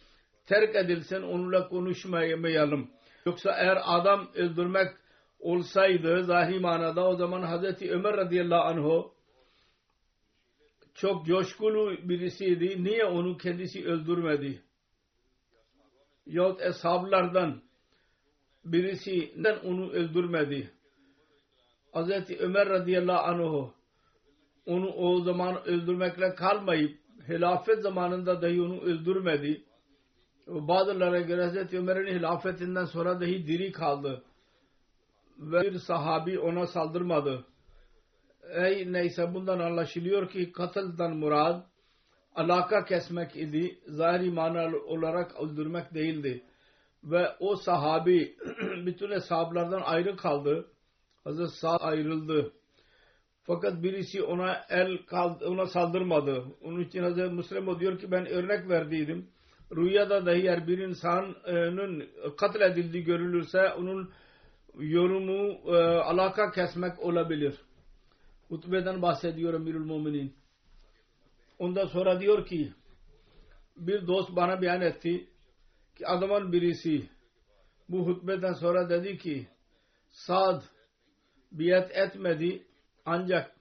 Terk 0.47 0.77
edilsin 0.77 1.23
onunla 1.23 1.69
konuşmayalım. 1.69 2.91
Yoksa 3.27 3.53
eğer 3.53 3.79
adam 3.85 4.31
öldürmek 4.35 4.89
olsaydı 5.41 6.25
zahiri 6.25 6.61
manada 6.61 7.09
o 7.09 7.17
zaman 7.17 7.43
Hz. 7.43 7.83
Ömer 7.83 8.17
radıyallahu 8.17 8.63
anh'u 8.63 9.15
çok 10.95 11.27
coşkulu 11.27 12.09
birisiydi. 12.09 12.85
Niye 12.85 13.05
onu 13.05 13.37
kendisi 13.37 13.87
öldürmedi? 13.87 14.63
Yahut 16.27 16.61
eshablardan 16.61 17.63
birisinden 18.65 19.57
onu 19.59 19.91
öldürmedi. 19.91 20.71
Hz. 21.95 22.31
Ömer 22.41 22.69
radıyallahu 22.69 23.23
anh'u 23.23 23.75
onu 24.67 24.93
o 24.93 25.21
zaman 25.21 25.65
öldürmekle 25.65 26.35
kalmayıp 26.35 26.99
hilafet 27.29 27.83
zamanında 27.83 28.43
dahi 28.43 28.63
onu 28.63 28.81
öldürmedi. 28.81 29.65
Bazılara 30.47 31.21
göre 31.21 31.49
Hz. 31.49 31.75
Ömer'in 31.75 32.19
hilafetinden 32.19 32.85
sonra 32.85 33.21
dahi 33.21 33.47
diri 33.47 33.73
kaldı. 33.73 34.23
Ve 35.39 35.63
bir 35.63 35.79
sahabi 35.79 36.39
ona 36.39 36.67
saldırmadı. 36.67 37.45
Ey 38.55 38.93
neyse 38.93 39.35
bundan 39.35 39.59
anlaşılıyor 39.59 40.31
ki 40.31 40.53
katıldan 40.53 41.17
murad 41.17 41.63
alaka 42.35 42.85
kesmek 42.85 43.37
idi. 43.37 43.81
Zahiri 43.87 44.31
mana 44.31 44.77
olarak 44.87 45.41
öldürmek 45.41 45.95
değildi. 45.95 46.45
Ve 47.05 47.29
o 47.41 47.57
sahabi 47.57 48.37
bütün 48.87 49.11
hesaplardan 49.11 49.83
ayrı 49.85 50.17
kaldı. 50.17 50.69
Hazret 51.25 51.51
Sa'd 51.51 51.81
ayrıldı. 51.81 52.53
Fakat 53.43 53.83
birisi 53.83 54.23
ona 54.23 54.65
el 54.69 54.99
kaldı, 55.07 55.47
ona 55.49 55.67
saldırmadı. 55.67 56.45
Onun 56.65 56.81
için 56.81 57.03
Hazreti 57.03 57.35
Müslim 57.35 57.81
diyor 57.81 57.99
ki 57.99 58.11
ben 58.11 58.27
örnek 58.27 58.69
verdiydim. 58.69 59.29
Rüyada 59.77 60.27
dahi 60.27 60.37
eğer 60.37 60.67
bir 60.67 60.79
insanın 60.79 62.09
katledildiği 62.37 63.05
görülürse 63.05 63.73
onun 63.73 64.11
yorumu 64.79 65.73
e, 65.77 65.77
alaka 65.85 66.51
kesmek 66.51 67.01
olabilir. 67.01 67.55
Hutbeden 68.49 69.03
bahsediyor 69.03 69.55
Emirül 69.55 69.85
Muminin. 69.85 70.35
Ondan 71.59 71.87
sonra 71.87 72.21
diyor 72.21 72.47
ki 72.47 72.73
bir 73.77 74.07
dost 74.07 74.37
bana 74.37 74.63
beyan 74.63 74.81
etti 74.81 75.27
adamın 76.05 76.53
birisi 76.53 77.09
bu 77.89 78.07
hutbeden 78.07 78.53
sonra 78.53 78.91
dedi 78.91 79.19
ki 79.19 79.47
Sad 80.11 80.63
biat 81.53 81.97
etmedi 81.97 82.67
ancak 83.05 83.57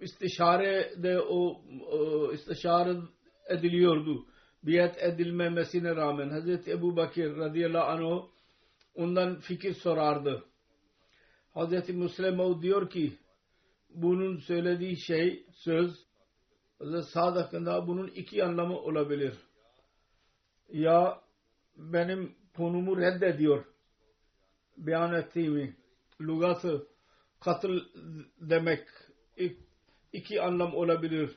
istişare 0.00 1.02
de 1.02 1.20
o, 1.20 1.62
o 1.90 2.32
istişare 2.32 2.96
ediliyordu. 3.48 4.26
Biat 4.62 5.02
edilmemesine 5.02 5.96
rağmen 5.96 6.30
Hazreti 6.30 6.70
Ebu 6.70 6.96
Bakir 6.96 7.36
radıyallahu 7.36 7.84
anh 7.84 8.22
ondan 8.94 9.40
fikir 9.40 9.74
sorardı. 9.74 10.44
Hazreti 11.54 11.92
Müslim 11.92 12.62
diyor 12.62 12.90
ki 12.90 13.12
bunun 13.90 14.36
söylediği 14.36 14.96
şey 14.96 15.46
söz 15.52 15.90
Hazreti 16.78 17.10
Sa'd 17.10 17.36
hakkında 17.36 17.86
bunun 17.86 18.06
iki 18.06 18.44
anlamı 18.44 18.78
olabilir. 18.78 19.34
Ya 20.68 21.20
benim 21.78 22.34
konumu 22.56 22.96
reddediyor 22.96 23.64
beyan 24.76 25.14
ettiğimi 25.14 25.76
lugatı 26.20 26.86
katıl 27.40 27.80
demek 28.40 28.88
iki 30.12 30.42
anlam 30.42 30.74
olabilir. 30.74 31.30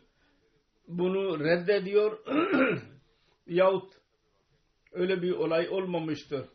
Bunu 0.87 1.39
reddediyor 1.39 2.17
yahut 3.47 3.93
öyle 4.91 5.21
bir 5.21 5.31
olay 5.31 5.69
olmamıştır. 5.69 6.45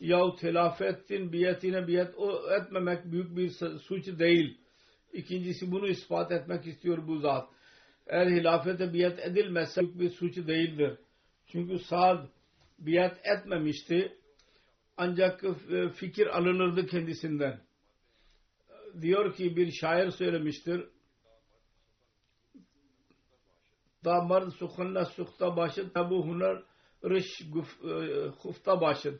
Yahut 0.00 0.42
hilafetin 0.42 1.32
biyetine 1.32 1.86
biyet 1.86 2.14
etmemek 2.60 3.04
büyük 3.04 3.36
bir 3.36 3.50
suç 3.78 4.06
değil. 4.18 4.58
İkincisi 5.12 5.72
bunu 5.72 5.88
ispat 5.88 6.32
etmek 6.32 6.66
istiyor 6.66 7.06
bu 7.06 7.18
zat. 7.18 7.48
Eğer 8.06 8.26
hilafete 8.26 8.92
biyet 8.92 9.18
edilmezse 9.18 9.80
büyük 9.82 10.00
bir 10.00 10.10
suç 10.10 10.36
değildir. 10.36 10.98
Çünkü 11.46 11.78
Sa'd 11.78 12.26
biyet 12.80 13.20
etmemişti. 13.24 14.16
Ancak 14.96 15.44
e, 15.44 15.88
fikir 15.88 16.26
alınırdı 16.38 16.86
kendisinden 16.86 17.60
diyor 19.00 19.34
ki 19.34 19.56
bir 19.56 19.72
şair 19.72 20.10
söylemiştir. 20.10 20.88
Da 24.04 24.22
mard 24.22 24.50
sukhanna 24.50 25.04
sukta 25.04 25.56
başıd 25.56 25.92
tabu 25.94 26.26
hunar 26.26 26.62
rış 27.04 27.26
hufta 28.42 28.76
e, 28.76 28.80
başıd. 28.80 29.18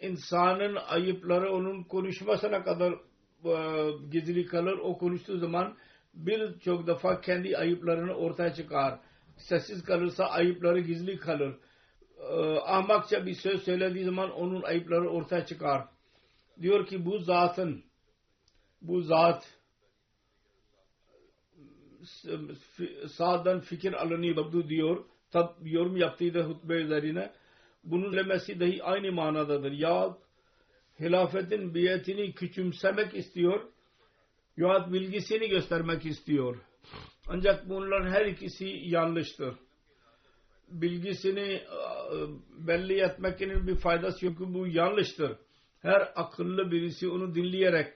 İnsanın 0.00 0.76
ayıpları 0.76 1.52
onun 1.52 1.82
konuşmasına 1.82 2.64
kadar 2.64 2.92
e, 3.44 3.90
gizli 4.10 4.46
kalır. 4.46 4.78
O 4.82 4.98
konuştuğu 4.98 5.38
zaman 5.38 5.76
birçok 6.14 6.86
defa 6.86 7.20
kendi 7.20 7.56
ayıplarını 7.56 8.14
ortaya 8.14 8.54
çıkar. 8.54 9.00
Sessiz 9.36 9.84
kalırsa 9.84 10.24
ayıpları 10.24 10.80
gizli 10.80 11.16
kalır. 11.16 11.56
E, 12.30 12.34
ahmakça 12.58 13.26
bir 13.26 13.34
söz 13.34 13.62
söylediği 13.62 14.04
zaman 14.04 14.30
onun 14.30 14.62
ayıpları 14.62 15.10
ortaya 15.10 15.46
çıkar. 15.46 15.88
Diyor 16.60 16.86
ki 16.86 17.04
bu 17.04 17.18
zatın 17.18 17.84
bu 18.82 19.00
zat 19.00 19.58
sağdan 23.08 23.60
fikir 23.60 23.92
alınıyor 23.92 24.68
diyor. 24.68 25.04
Tab 25.30 25.48
yorum 25.64 25.96
yaptıydı 25.96 26.42
hutbe 26.42 26.74
üzerine. 26.74 27.32
Bunun 27.84 28.12
demesi 28.12 28.60
dahi 28.60 28.82
aynı 28.82 29.12
manadadır. 29.12 29.72
Ya 29.72 30.16
hilafetin 31.00 31.74
biyetini 31.74 32.34
küçümsemek 32.34 33.14
istiyor 33.14 33.72
ya 34.56 34.92
bilgisini 34.92 35.48
göstermek 35.48 36.06
istiyor. 36.06 36.56
Ancak 37.28 37.68
bunların 37.68 38.10
her 38.10 38.26
ikisi 38.26 38.66
yanlıştır. 38.66 39.54
Bilgisini 40.72 41.62
belli 42.58 43.00
etmekinin 43.00 43.66
bir 43.66 43.76
faydası 43.76 44.26
yok. 44.26 44.38
Bu 44.38 44.66
yanlıştır. 44.66 45.36
Her 45.80 46.12
akıllı 46.16 46.70
birisi 46.70 47.08
onu 47.08 47.34
dinleyerek 47.34 47.94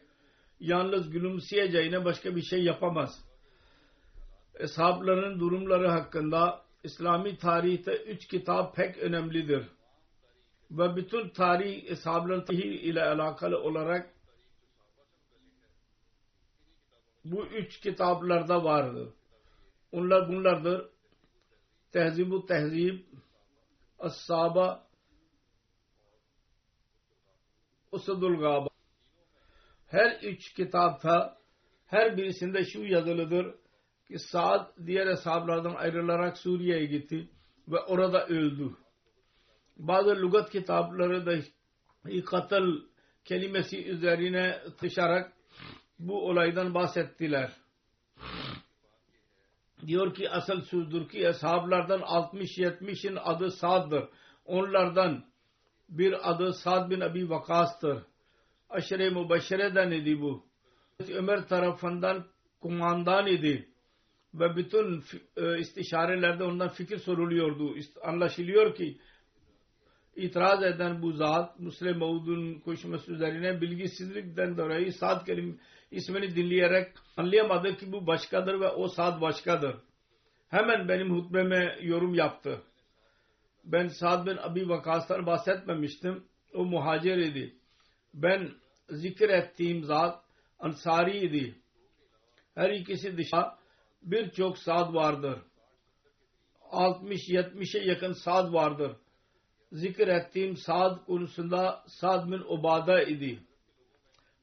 yalnız 0.60 1.10
gülümseyeceğine 1.10 2.04
başka 2.04 2.36
bir 2.36 2.42
şey 2.42 2.64
yapamaz. 2.64 3.24
Eshabların 4.54 5.40
durumları 5.40 5.88
hakkında 5.88 6.66
İslami 6.84 7.38
tarihte 7.38 7.96
üç 7.96 8.26
kitap 8.26 8.76
pek 8.76 8.98
önemlidir. 8.98 9.68
Ve 10.70 10.96
bütün 10.96 11.28
tarih 11.28 11.90
eshabların 11.90 12.44
tarihi 12.44 12.68
ile 12.68 13.04
alakalı 13.04 13.58
olarak 13.58 14.10
bu 17.24 17.46
üç 17.46 17.80
kitaplarda 17.80 18.64
vardır. 18.64 19.08
Onlar 19.92 20.28
bunlardır. 20.28 20.95
Tehzib-u 21.96 22.46
Tehzib, 22.46 22.98
As-Saba, 23.98 24.86
Usadul 27.92 28.36
Gaba 28.40 28.68
her 29.86 30.20
üç 30.22 30.52
kitapta 30.52 31.38
Her 31.86 32.16
birisinde 32.16 32.64
şu 32.64 32.84
yazılıdır 32.84 33.54
ki 34.08 34.18
Saad 34.18 34.86
diğer 34.86 35.06
hesaplardan 35.06 35.74
ayrılarak 35.74 36.38
Suriye'ye 36.38 36.84
gitti 36.86 37.30
ve 37.68 37.80
orada 37.80 38.26
öldü. 38.26 38.76
Bazı 39.76 40.16
lügat 40.16 40.50
kitapları 40.50 41.26
da 41.26 41.36
katıl 42.26 42.80
kelimesi 43.24 43.86
üzerine 43.86 44.60
tışarak 44.78 45.32
bu 45.98 46.28
olaydan 46.28 46.74
bahsettiler. 46.74 47.65
Diyor 49.86 50.14
ki 50.14 50.30
asıl 50.30 50.60
sözdür 50.60 51.08
ki 51.08 51.26
eshablardan 51.26 52.00
60-70'in 52.00 53.16
adı 53.16 53.50
Sad'dır. 53.50 54.04
Onlardan 54.44 55.24
bir 55.88 56.30
adı 56.30 56.52
Sad 56.52 56.90
bin 56.90 57.00
Abi 57.00 57.30
Vakas'tır. 57.30 58.02
Aşire-i 58.70 59.10
Mübeşşere'den 59.10 59.90
idi 59.90 60.20
bu. 60.20 60.46
Ömer 61.08 61.48
tarafından 61.48 62.26
kumandan 62.60 63.26
idi. 63.26 63.68
Ve 64.34 64.56
bütün 64.56 65.04
e, 65.36 65.58
istişarelerde 65.58 66.44
ondan 66.44 66.68
fikir 66.68 66.98
soruluyordu. 66.98 67.74
Anlaşılıyor 68.02 68.74
ki 68.74 68.98
itiraz 70.16 70.62
eden 70.62 71.02
bu 71.02 71.12
zat 71.12 71.60
Müslim 71.60 71.98
Maud'un 71.98 72.60
koşması 72.60 73.12
üzerine 73.12 73.60
bilgisizlikten 73.60 74.56
dolayı 74.56 74.92
Sad 74.92 75.26
kelim 75.26 75.60
ismini 75.90 76.36
dinleyerek 76.36 76.92
anlayamadı 77.16 77.76
ki 77.76 77.92
bu 77.92 78.06
başkadır 78.06 78.60
ve 78.60 78.68
o 78.68 78.88
Sad 78.88 79.20
başkadır. 79.20 79.76
Hemen 80.48 80.88
benim 80.88 81.10
hutbeme 81.10 81.78
yorum 81.82 82.14
yaptı. 82.14 82.62
Ben 83.64 83.88
Sad 83.88 84.26
bin 84.26 84.36
Abi 84.36 84.68
Vakas'tan 84.68 85.26
bahsetmemiştim. 85.26 86.24
O 86.54 86.64
muhacir 86.64 87.16
idi. 87.16 87.56
Ben 88.14 88.50
zikir 88.88 89.28
ettiğim 89.28 89.84
zat 89.84 90.24
Ansari 90.58 91.18
idi. 91.18 91.54
Her 92.54 92.70
ikisi 92.70 93.16
dışında 93.16 93.58
birçok 94.02 94.58
Sad 94.58 94.94
vardır. 94.94 95.38
60-70'e 96.72 97.84
yakın 97.84 98.12
Sad 98.12 98.52
vardır 98.52 98.96
zikir 99.72 100.08
ettiğim 100.08 100.56
Sad 100.56 101.06
konusunda 101.06 101.84
Sad 101.86 102.30
bin 102.30 102.42
Ubada 102.48 103.02
idi. 103.02 103.40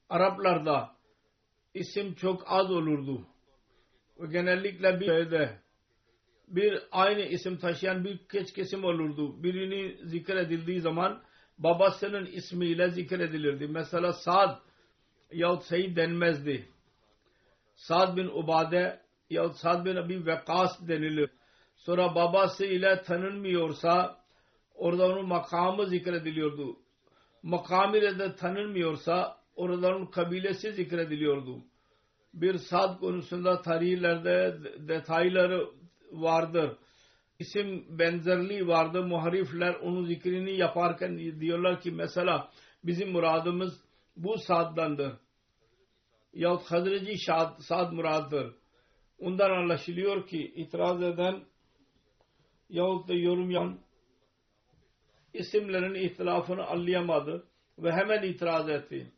Araplarda 0.09 0.95
isim 1.73 2.13
çok 2.13 2.43
az 2.45 2.71
olurdu. 2.71 3.27
Ve 4.19 4.27
genellikle 4.27 4.99
bir 4.99 5.05
şeyde 5.05 5.63
bir 6.47 6.83
aynı 6.91 7.21
isim 7.21 7.57
taşıyan 7.57 8.03
bir 8.03 8.17
keç 8.17 8.53
kesim 8.53 8.83
olurdu. 8.83 9.43
Birini 9.43 10.07
zikredildiği 10.07 10.81
zaman 10.81 11.23
babasının 11.57 12.25
ismiyle 12.25 12.89
zikredilirdi. 12.89 13.67
Mesela 13.67 14.13
Sad 14.13 14.59
yahut 15.31 15.63
Seyyid 15.63 15.97
denmezdi. 15.97 16.69
Sad 17.75 18.17
bin 18.17 18.27
Ubade 18.27 18.99
yahut 19.29 19.55
Sad 19.55 19.85
bin 19.85 19.95
Abi 19.95 20.25
Vekas 20.25 20.87
denilir. 20.87 21.29
Sonra 21.75 22.15
babası 22.15 22.65
ile 22.65 23.01
tanınmıyorsa 23.01 24.23
orada 24.75 25.05
onun 25.05 25.27
makamı 25.27 25.85
zikrediliyordu. 25.85 26.77
Makam 27.43 27.95
ile 27.95 28.19
de 28.19 28.35
tanınmıyorsa 28.35 29.42
onun 29.55 30.05
kabilesi 30.05 30.71
zikrediliyordu. 30.71 31.63
Bir 32.33 32.57
sad 32.57 32.99
konusunda 32.99 33.61
tarihlerde 33.61 34.57
detayları 34.87 35.69
vardır. 36.11 36.77
İsim 37.39 37.99
benzerliği 37.99 38.67
vardır. 38.67 39.03
Muharifler 39.03 39.75
onun 39.75 40.05
zikrini 40.05 40.57
yaparken 40.57 41.17
diyorlar 41.17 41.81
ki 41.81 41.91
mesela 41.91 42.49
bizim 42.83 43.11
muradımız 43.11 43.83
bu 44.17 44.37
saddandır. 44.37 45.13
Yahut 46.33 46.71
Hazreti 46.71 47.19
Şad, 47.25 47.59
Sad 47.59 47.93
muraddır. 47.93 48.55
Ondan 49.19 49.51
anlaşılıyor 49.51 50.27
ki 50.27 50.53
itiraz 50.55 51.03
eden 51.03 51.43
yahut 52.69 53.07
da 53.07 53.13
yorum 53.13 53.51
yapan 53.51 53.79
isimlerin 55.33 55.93
ihtilafını 55.93 56.65
anlayamadı 56.65 57.47
ve 57.77 57.91
hemen 57.91 58.23
itiraz 58.23 58.69
etti. 58.69 59.12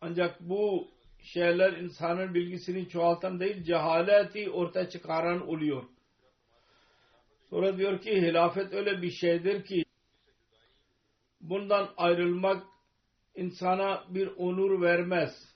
Ancak 0.00 0.40
bu 0.40 0.88
şeyler 1.22 1.72
insanın 1.72 2.34
bilgisini 2.34 2.88
çoğaltan 2.88 3.40
değil 3.40 3.62
cehaleti 3.62 4.50
ortaya 4.50 4.88
çıkaran 4.88 5.48
oluyor. 5.48 5.84
Sonra 7.50 7.78
diyor 7.78 8.00
ki 8.00 8.22
hilafet 8.22 8.72
öyle 8.72 9.02
bir 9.02 9.10
şeydir 9.10 9.64
ki 9.64 9.84
bundan 11.40 11.90
ayrılmak 11.96 12.62
insana 13.34 14.04
bir 14.08 14.26
onur 14.26 14.82
vermez. 14.82 15.54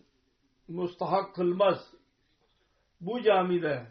Mustahak 0.69 1.35
kılmaz. 1.35 1.95
Bu 3.01 3.23
camide 3.23 3.87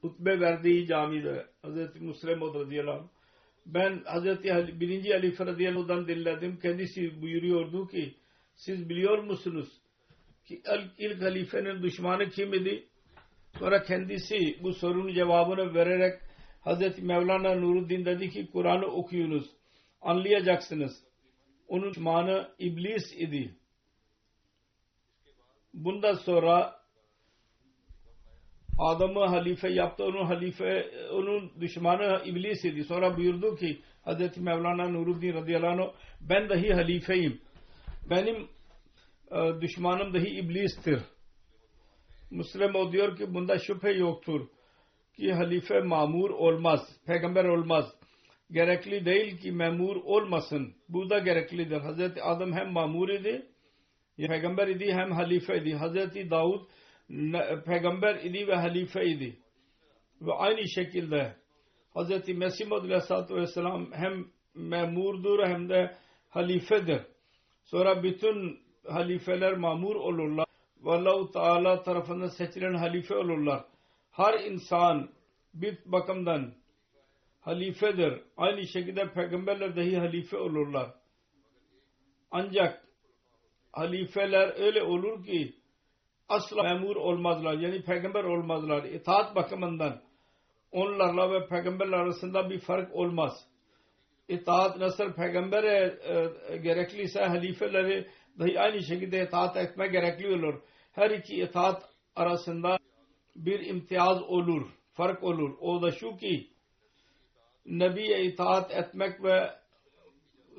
hutbe 0.00 0.40
verdiği 0.40 0.86
camide 0.86 1.46
Hz. 1.64 2.00
Müslim 2.00 2.40
radıyallahu 2.40 3.00
anh 3.00 3.08
ben 3.66 4.02
Ali, 4.06 4.80
birinci 4.80 5.14
Ali 5.14 5.38
radıyallahu 5.38 6.08
dinledim. 6.08 6.58
Kendisi 6.58 7.22
buyuruyordu 7.22 7.88
ki 7.88 8.14
siz 8.58 8.88
biliyor 8.88 9.18
musunuz 9.18 9.68
ki 10.44 10.62
ilk 10.98 11.22
halifenin 11.22 11.82
düşmanı 11.82 12.30
kim 12.30 12.54
idi? 12.54 12.88
Sonra 13.58 13.82
kendisi 13.82 14.58
bu 14.62 14.72
sorunun 14.72 15.14
cevabını 15.14 15.74
vererek 15.74 16.20
Hazreti 16.60 17.02
Mevlana 17.02 17.54
Nuruddin 17.54 18.04
dedi 18.04 18.30
ki 18.30 18.48
Kur'an'ı 18.52 18.86
okuyunuz. 18.86 19.50
Anlayacaksınız. 20.00 21.04
Onun 21.68 21.90
düşmanı 21.90 22.48
iblis 22.58 23.12
idi. 23.16 23.54
Bundan 25.74 26.14
sonra 26.14 26.78
Adam'ı 28.78 29.24
halife 29.24 29.68
yaptı. 29.68 30.04
Onun 30.04 30.24
halife, 30.26 30.90
onun 31.12 31.60
düşmanı 31.60 32.22
iblis 32.24 32.64
idi. 32.64 32.84
Sonra 32.84 33.16
buyurdu 33.16 33.56
ki 33.56 33.80
Hz. 34.04 34.36
Mevlana 34.38 34.88
Nuruddin 34.88 35.34
radıyallahu 35.34 35.82
anh 35.82 35.92
ben 36.20 36.48
dahi 36.48 36.72
halifeyim. 36.72 37.40
Benim 38.10 38.48
e, 39.30 39.60
düşmanım 39.60 40.14
dahi 40.14 40.28
iblistir. 40.28 41.02
Müslüm 42.30 42.74
o 42.74 42.92
diyor 42.92 43.16
ki 43.16 43.34
bunda 43.34 43.58
şüphe 43.58 43.90
yoktur. 43.90 44.48
Ki 45.16 45.32
halife 45.32 45.80
mamur 45.80 46.30
olmaz. 46.30 46.80
Peygamber 47.06 47.44
olmaz. 47.44 47.94
Gerekli 48.50 49.04
değil 49.04 49.38
ki 49.38 49.52
memur 49.52 49.96
olmasın. 49.96 50.74
Bu 50.88 51.10
da 51.10 51.18
gereklidir. 51.18 51.80
Hz. 51.80 52.00
Adam 52.22 52.52
hem 52.52 52.72
mamur 52.72 53.08
idi, 53.08 53.46
peygamber 54.16 54.68
idi 54.68 54.92
hem 54.92 55.12
halife 55.12 55.58
idi. 55.58 55.76
Hz. 55.76 56.30
Davud 56.30 56.66
peygamber 57.64 58.14
idi 58.14 58.46
ve 58.46 58.54
halife 58.54 59.06
idi. 59.06 59.36
Ve 60.20 60.32
aynı 60.32 60.68
şekilde 60.68 61.36
Hz. 61.94 62.28
Mesih 62.28 62.72
Aleyhisselatü 62.72 63.34
Vesselam 63.34 63.92
hem 63.92 64.24
memurdur 64.54 65.46
hem 65.46 65.68
de 65.68 65.96
halifedir. 66.28 67.02
Sonra 67.70 68.02
bütün 68.02 68.60
halifeler 68.86 69.56
mamur 69.56 69.96
olurlar. 69.96 70.46
Ve 70.84 70.90
Allah-u 70.90 71.30
Teala 71.30 71.82
tarafından 71.82 72.28
seçilen 72.28 72.74
halife 72.74 73.16
olurlar. 73.16 73.64
Her 74.10 74.40
insan 74.40 75.10
bir 75.54 75.78
bakımdan 75.84 76.54
halifedir. 77.40 78.22
Aynı 78.36 78.66
şekilde 78.66 79.12
peygamberler 79.12 79.76
dahi 79.76 79.96
halife 79.96 80.36
olurlar. 80.36 80.90
Ancak 82.30 82.84
halifeler 83.72 84.60
öyle 84.60 84.82
olur 84.82 85.24
ki 85.24 85.54
asla 86.28 86.62
memur 86.62 86.96
olmazlar. 86.96 87.54
Yani 87.54 87.82
peygamber 87.82 88.24
olmazlar. 88.24 88.84
İtaat 88.84 89.36
bakımından 89.36 90.02
onlarla 90.72 91.32
ve 91.32 91.48
peygamberler 91.48 91.98
arasında 91.98 92.50
bir 92.50 92.60
fark 92.60 92.94
olmaz. 92.94 93.47
İtaat 94.28 94.76
nasıl 94.76 95.12
peygambere 95.12 95.98
e, 96.02 96.56
gerekliyse 96.56 97.20
halifeleri 97.20 98.06
dahi 98.38 98.60
aynı 98.60 98.82
şekilde 98.82 99.24
itaat 99.24 99.56
etme 99.56 99.86
gerekli 99.86 100.34
olur. 100.34 100.60
Her 100.92 101.10
iki 101.10 101.42
itaat 101.42 101.82
arasında 102.16 102.78
bir 103.36 103.60
imtiyaz 103.60 104.22
olur. 104.22 104.68
Fark 104.92 105.22
olur. 105.24 105.56
O 105.60 105.82
da 105.82 105.90
şu 105.90 106.16
ki 106.16 106.50
Nebi'ye 107.66 108.24
itaat 108.24 108.70
etmek 108.70 109.24
ve 109.24 109.50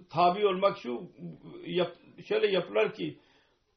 tabi 0.10 0.47
olmak 0.47 0.77
şu 0.77 1.12
yap, 1.65 1.91
şöyle 2.25 2.47
yapılar 2.47 2.93
ki 2.93 3.19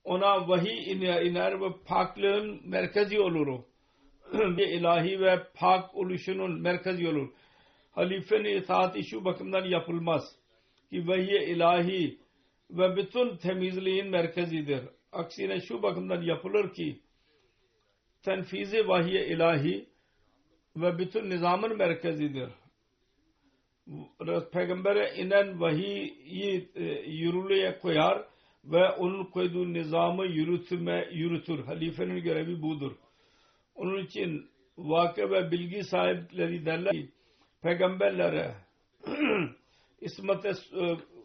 ona 0.04 0.48
vahiy 0.48 0.92
iner, 0.92 1.22
iner 1.22 1.60
ve 1.60 1.66
paklığın 1.86 2.60
merkezi 2.64 3.20
olur 3.20 3.46
o. 3.46 3.66
ilahi 4.58 5.20
ve 5.20 5.42
pak 5.54 5.94
oluşunun 5.94 6.60
merkezi 6.60 7.08
olur. 7.08 7.28
Halifenin 7.92 8.56
itaati 8.56 9.04
şu 9.04 9.24
bakımdan 9.24 9.64
yapılmaz 9.64 10.22
ki 10.90 11.08
vahiy 11.08 11.52
ilahi 11.52 12.18
ve 12.70 12.96
bütün 12.96 13.36
temizliğin 13.36 14.06
merkezidir. 14.06 14.80
Aksine 15.12 15.60
şu 15.60 15.82
bakımdan 15.82 16.22
yapılır 16.22 16.74
ki 16.74 17.00
tenfizi 18.22 18.88
vahiy 18.88 19.32
ilahi 19.32 19.86
ve 20.76 20.98
bütün 20.98 21.30
nizamın 21.30 21.76
merkezidir. 21.76 22.50
Peygamber'e 24.52 25.14
inen 25.16 25.60
vahiyi 25.60 26.68
e, 26.74 26.84
yürürlüğe 27.10 27.78
koyar 27.78 28.24
ve 28.64 28.90
onun 28.90 29.24
koyduğu 29.24 29.72
nizamı 29.72 30.26
yürütme, 30.26 31.08
yürütür. 31.12 31.64
Halifenin 31.64 32.22
görevi 32.22 32.62
budur. 32.62 32.92
Onun 33.74 34.04
için 34.04 34.50
vakı 34.78 35.30
ve 35.30 35.50
bilgi 35.50 35.84
sahipleri 35.84 36.66
derler 36.66 36.92
ki 36.92 37.08
peygamberlere 37.62 38.54
ismet-i 40.00 40.52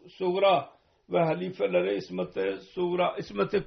sugra 0.08 0.70
ve 1.10 1.18
halifelere 1.18 1.96
ismet-i 1.96 2.58
sugra 2.74 3.16
ismet-i 3.18 3.64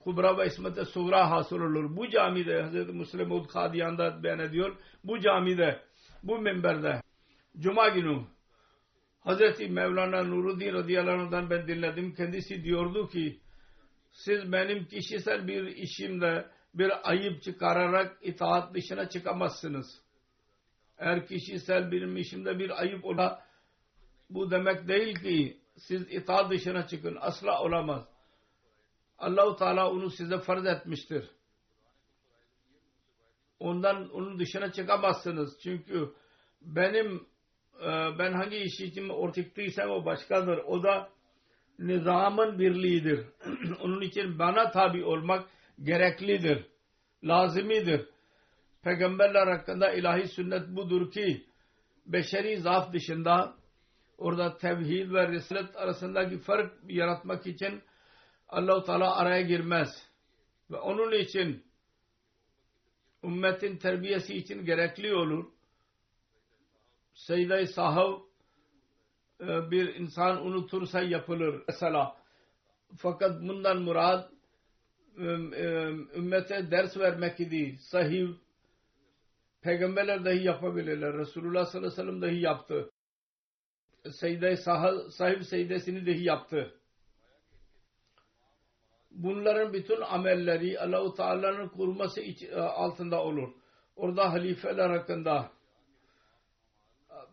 kubra 0.00 0.38
ve 0.38 0.46
ismet-i 0.46 0.84
sugra 0.84 1.30
hasıl 1.30 1.60
olur. 1.60 1.96
Bu 1.96 2.10
camide 2.10 2.64
Hz. 2.64 2.94
Müslim 2.94 3.32
Ud 3.32 3.46
Kadiyan'da 3.46 4.22
beyan 4.22 4.38
ediyor. 4.38 4.76
Bu 5.04 5.20
camide, 5.20 5.80
bu 6.22 6.38
minberde 6.38 7.00
Cuma 7.58 7.88
günü 7.88 8.24
Hz. 9.24 9.70
Mevlana 9.70 10.22
Nuruddin 10.22 10.72
radıyallahu 10.72 11.20
anh'dan 11.20 11.50
ben 11.50 11.68
dinledim. 11.68 12.14
Kendisi 12.14 12.64
diyordu 12.64 13.08
ki 13.08 13.40
siz 14.10 14.52
benim 14.52 14.84
kişisel 14.84 15.46
bir 15.46 15.66
işimde 15.66 16.46
bir 16.74 17.10
ayıp 17.10 17.42
çıkararak 17.42 18.18
itaat 18.22 18.74
dışına 18.74 19.08
çıkamazsınız. 19.08 20.03
Eğer 21.04 21.26
kişisel 21.26 21.90
bir 21.90 22.16
işimde 22.16 22.58
bir 22.58 22.80
ayıp 22.80 23.04
ola 23.04 23.42
bu 24.30 24.50
demek 24.50 24.88
değil 24.88 25.14
ki 25.14 25.60
siz 25.76 26.12
itaat 26.12 26.50
dışına 26.50 26.86
çıkın. 26.86 27.16
Asla 27.20 27.62
olamaz. 27.62 28.08
Allahu 29.18 29.56
Teala 29.56 29.90
onu 29.90 30.10
size 30.10 30.38
farz 30.38 30.66
etmiştir. 30.66 31.30
Ondan 33.60 34.10
onun 34.10 34.38
dışına 34.38 34.72
çıkamazsınız. 34.72 35.58
Çünkü 35.62 36.12
benim 36.62 37.26
e, 37.80 37.88
ben 38.18 38.32
hangi 38.32 38.56
iş 38.56 38.80
için 38.80 39.08
ortaktıysam 39.08 39.90
o 39.90 40.04
başkadır. 40.04 40.58
O 40.58 40.82
da 40.82 41.08
nizamın 41.78 42.58
birliğidir. 42.58 43.26
onun 43.80 44.00
için 44.00 44.38
bana 44.38 44.70
tabi 44.70 45.04
olmak 45.04 45.48
gereklidir. 45.82 46.66
Lazimidir. 47.24 48.13
Peygamberler 48.84 49.46
hakkında 49.46 49.92
ilahi 49.92 50.28
sünnet 50.28 50.68
budur 50.68 51.10
ki 51.10 51.46
beşeri 52.06 52.60
zaaf 52.60 52.92
dışında 52.92 53.54
orada 54.18 54.56
tevhid 54.56 55.12
ve 55.12 55.28
risalet 55.28 55.76
arasındaki 55.76 56.38
fark 56.38 56.72
yaratmak 56.88 57.46
için 57.46 57.82
Allahu 58.48 58.84
Teala 58.84 59.16
araya 59.16 59.42
girmez. 59.42 59.88
Ve 60.70 60.76
onun 60.76 61.12
için 61.12 61.64
ümmetin 63.24 63.76
terbiyesi 63.76 64.34
için 64.34 64.64
gerekli 64.64 65.14
olur. 65.14 65.46
Seyyid-i 67.14 67.66
Sahav 67.66 68.20
e, 69.40 69.70
bir 69.70 69.94
insan 69.94 70.46
unutursa 70.46 71.02
yapılır. 71.02 71.62
Mesela 71.68 72.16
fakat 72.96 73.42
bundan 73.42 73.82
murad 73.82 74.30
e, 75.18 75.24
e, 75.24 75.90
ümmete 76.16 76.70
ders 76.70 76.96
vermek 76.96 77.40
idi. 77.40 77.78
Sahih 77.80 78.28
peygamberler 79.64 80.24
dahi 80.24 80.44
yapabilirler. 80.44 81.12
Resulullah 81.12 81.66
sallallahu 81.66 81.92
aleyhi 81.92 82.08
ve 82.08 82.12
sellem 82.12 82.22
dahi 82.22 82.40
yaptı. 82.40 82.90
Seyyid-i 84.10 84.56
sahib 85.10 85.42
seyyidesini 85.42 86.06
dahi 86.06 86.24
yaptı 86.24 86.74
bunların 89.14 89.72
bütün 89.72 90.00
amelleri 90.00 90.80
Allahu 90.80 91.14
Teala'nın 91.14 91.68
kurması 91.68 92.20
e, 92.20 92.54
altında 92.56 93.22
olur. 93.22 93.52
Orada 93.96 94.32
halifeler 94.32 94.90
hakkında 94.90 95.50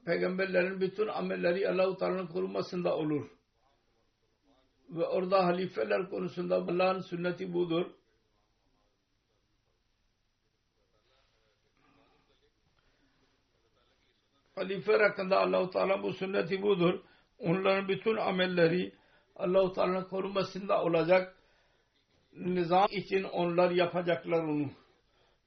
peygamberlerin 0.05 0.81
bütün 0.81 1.07
amelleri 1.07 1.69
Allahu 1.69 1.97
Teala'nın 1.97 2.27
korumasında 2.27 2.97
olur. 2.97 3.29
Ve 4.89 5.05
orada 5.05 5.45
halifeler 5.45 6.09
konusunda 6.09 6.55
Allah'ın 6.55 7.01
sünneti 7.01 7.53
budur. 7.53 7.91
Halifeler 14.61 14.99
hakkında 14.99 15.39
Allahu 15.39 15.71
Teala 15.71 16.03
bu 16.03 16.13
sünneti 16.13 16.61
budur. 16.61 16.99
Onların 17.39 17.87
bütün 17.87 18.17
amelleri 18.17 18.93
Allahu 19.35 19.73
Teala'nın 19.73 20.03
korumasında 20.03 20.83
olacak 20.83 21.35
nizam 22.33 22.87
için 22.91 23.23
onlar 23.23 23.71
yapacaklar 23.71 24.43
onu. 24.43 24.69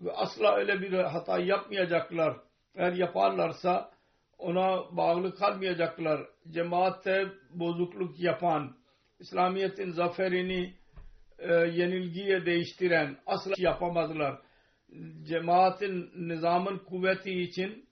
Ve 0.00 0.12
asla 0.12 0.56
öyle 0.56 0.80
bir 0.80 0.92
hata 0.92 1.38
yapmayacaklar. 1.38 2.36
Eğer 2.74 2.92
yaparlarsa 2.92 3.90
ona 4.38 4.96
bağlı 4.96 5.34
kalmayacaklar. 5.34 6.20
Cemaatte 6.50 7.26
bozukluk 7.50 8.20
yapan, 8.20 8.76
İslamiyet'in 9.18 9.90
zaferini 9.90 10.74
e, 11.38 11.52
yenilgiye 11.54 12.46
değiştiren 12.46 13.16
asla 13.26 13.52
yapamazlar. 13.58 14.38
Cemaatin 15.22 16.10
nizamın 16.28 16.78
kuvveti 16.78 17.40
için 17.40 17.84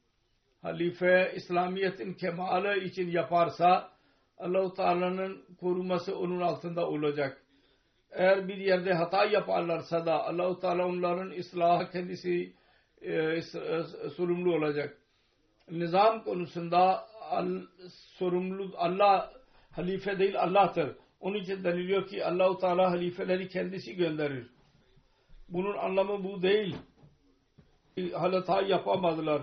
halife 0.62 1.32
İslamiyet'in 1.36 2.14
kemali 2.14 2.84
için 2.84 3.10
yaparsa 3.10 3.90
Allah-u 4.38 4.74
Teala'nın 4.74 5.44
koruması 5.60 6.18
onun 6.18 6.40
altında 6.40 6.88
olacak 6.88 7.42
eğer 8.12 8.48
bir 8.48 8.56
yerde 8.56 8.92
hata 8.92 9.24
yaparlarsa 9.24 10.06
da 10.06 10.24
Allahu 10.24 10.60
Teala 10.60 10.86
onların 10.86 11.30
ıslahı 11.30 11.90
kendisi 11.90 12.52
e, 13.02 13.12
e, 13.12 13.42
sorumlu 14.16 14.54
olacak. 14.54 14.98
Nizam 15.70 16.24
konusunda 16.24 17.06
sorumlu 18.18 18.72
Allah 18.76 19.32
halife 19.70 20.18
değil 20.18 20.42
Allah'tır. 20.42 20.96
Onun 21.20 21.38
için 21.38 21.64
deniliyor 21.64 22.06
ki 22.06 22.24
Allahu 22.24 22.58
Teala 22.58 22.90
halifeleri 22.90 23.48
kendisi 23.48 23.96
gönderir. 23.96 24.50
Bunun 25.48 25.76
anlamı 25.76 26.24
bu 26.24 26.42
değil. 26.42 26.76
Hata 28.14 28.62
yapamadılar. 28.62 29.42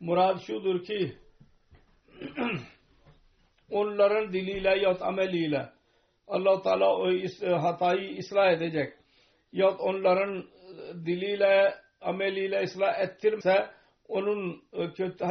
Murad 0.00 0.38
şudur 0.38 0.84
ki 0.84 1.18
onların 3.70 4.32
diliyle 4.32 4.78
yahut 4.78 5.02
ameliyle 5.02 5.72
allah 6.30 6.62
Teala 6.62 6.96
o 6.96 7.10
hatayı 7.62 8.18
ıslah 8.18 8.52
edecek. 8.52 8.92
Ya 9.52 9.68
onların 9.70 10.38
e, 10.38 10.44
diliyle, 11.06 11.74
ameliyle 12.00 12.62
ıslah 12.62 13.00
ettirse 13.00 13.70
onun 14.08 14.62
e, 14.72 14.92
kötü 14.92 15.24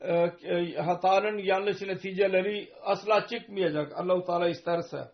e, 0.00 0.74
hatanın 0.76 1.38
yanlış 1.38 1.82
neticeleri 1.82 2.72
asla 2.82 3.26
çıkmayacak. 3.26 3.92
allah 3.96 4.24
Teala 4.24 4.48
isterse. 4.48 5.08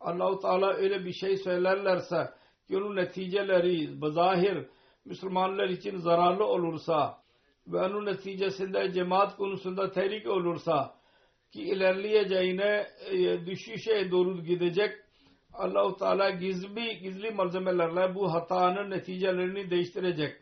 allah 0.00 0.38
Teala 0.38 0.74
öyle 0.74 1.04
bir 1.04 1.12
şey 1.12 1.36
söylerlerse 1.36 2.30
ki 2.68 2.76
onun 2.76 2.96
neticeleri 2.96 4.00
bazahir 4.00 4.66
Müslümanlar 5.04 5.68
için 5.68 5.96
zararlı 5.96 6.44
olursa 6.44 7.23
ve 7.66 7.78
onun 7.78 8.06
neticesinde 8.06 8.92
cemaat 8.92 9.36
konusunda 9.36 9.90
tehlik 9.90 10.26
olursa 10.28 10.94
ki 11.52 11.62
ilerleyeceğine 11.62 12.86
e, 13.10 13.46
düşüşe 13.46 14.10
doğru 14.10 14.44
gidecek. 14.44 14.92
Allahu 15.52 15.96
Teala 15.96 16.30
gizli 16.30 16.98
gizli 16.98 17.30
malzemelerle 17.30 18.14
bu 18.14 18.32
hatanın 18.32 18.90
neticelerini 18.90 19.70
değiştirecek 19.70 20.36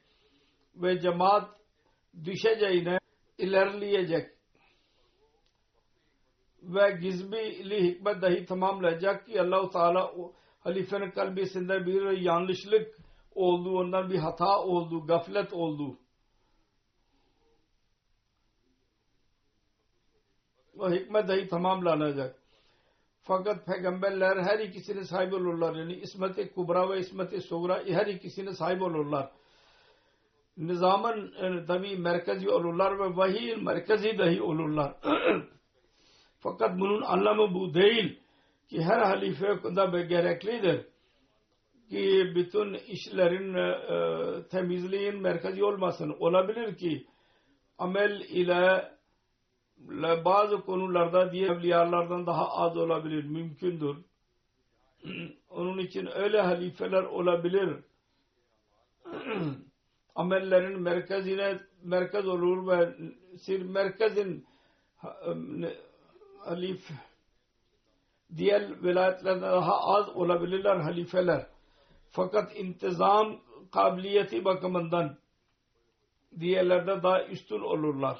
ve 0.77 1.01
cemaat 1.01 1.51
düşeceğine 2.25 2.99
ilerleyecek 3.39 4.31
ve 6.63 6.99
gizli 7.03 7.83
hikmet 7.83 8.23
dahi 8.23 8.45
tamamlayacak 8.45 9.27
ki 9.27 9.41
Allahu 9.41 9.71
Teala 9.71 10.13
halifenin 10.61 11.11
kalbisinde 11.11 11.87
bir 11.87 12.19
yanlışlık 12.19 12.99
oldu, 13.35 13.79
ondan 13.79 14.11
bir 14.11 14.19
hata 14.19 14.63
oldu, 14.63 15.07
gaflet 15.07 15.53
oldu. 15.53 15.99
O 20.83 20.91
hikmet 20.91 21.29
dahi 21.29 21.49
tamamlanacak. 21.49 22.37
Fakat 23.23 23.67
peygamberler 23.67 24.37
her 24.37 24.59
ikisini 24.59 25.05
sahip 25.05 25.33
olurlar. 25.33 25.75
Yani 25.75 25.95
ismet-i 25.95 26.53
kubra 26.55 26.91
ve 26.91 26.99
ismet-i 26.99 27.41
sugra 27.41 27.83
her 27.87 28.07
ikisini 28.07 28.55
sahip 28.55 28.83
olurlar. 28.83 29.31
Nizamın 30.57 31.35
yani, 31.43 31.67
tabi 31.67 31.97
merkezi 31.97 32.51
olurlar 32.51 32.99
ve 32.99 33.17
vahiyin 33.17 33.65
merkezi 33.65 34.19
dahi 34.19 34.43
olurlar. 34.43 34.95
Fakat 36.41 36.81
bunun 36.81 37.03
anlamı 37.03 37.55
bu 37.55 37.75
değil 37.75 38.19
ki 38.69 38.83
her 38.83 38.99
halife 38.99 39.47
da 39.77 40.01
gereklidir 40.01 40.87
ki 41.91 42.33
bütün 42.35 42.75
işlerin 42.75 43.55
e, 43.55 44.49
temizliğin 44.49 45.23
merkezi 45.23 45.65
olmasın. 45.65 46.17
Olabilir 46.21 46.77
ki 46.77 47.07
amel 47.79 48.21
ile 48.21 48.93
bazı 50.25 50.61
konularda 50.61 51.33
diğer 51.33 51.51
evliyalardan 51.51 52.27
daha 52.27 52.51
az 52.51 52.77
olabilir. 52.77 53.25
Mümkündür. 53.25 53.97
Onun 55.51 55.79
için 55.79 56.09
öyle 56.15 56.41
halifeler 56.41 57.03
olabilir. 57.03 57.77
Amellerin 60.15 60.81
merkezine 60.81 61.61
merkez 61.83 62.29
olur 62.29 62.67
ve 62.69 62.95
sir 63.39 63.63
merkezin 63.63 64.47
halif 66.39 66.91
diğer 68.37 68.83
vilayetlerde 68.83 69.43
daha 69.43 69.81
az 69.81 70.09
olabilirler 70.09 70.77
halifeler. 70.77 71.47
Fakat 72.11 72.57
intizam 72.57 73.41
kabiliyeti 73.73 74.45
bakımından 74.45 75.17
diğerlerde 76.41 77.03
daha 77.03 77.25
üstün 77.25 77.61
olurlar. 77.61 78.19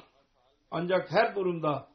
Ancak 0.73 1.13
her 1.13 1.37
durumda 1.37 1.89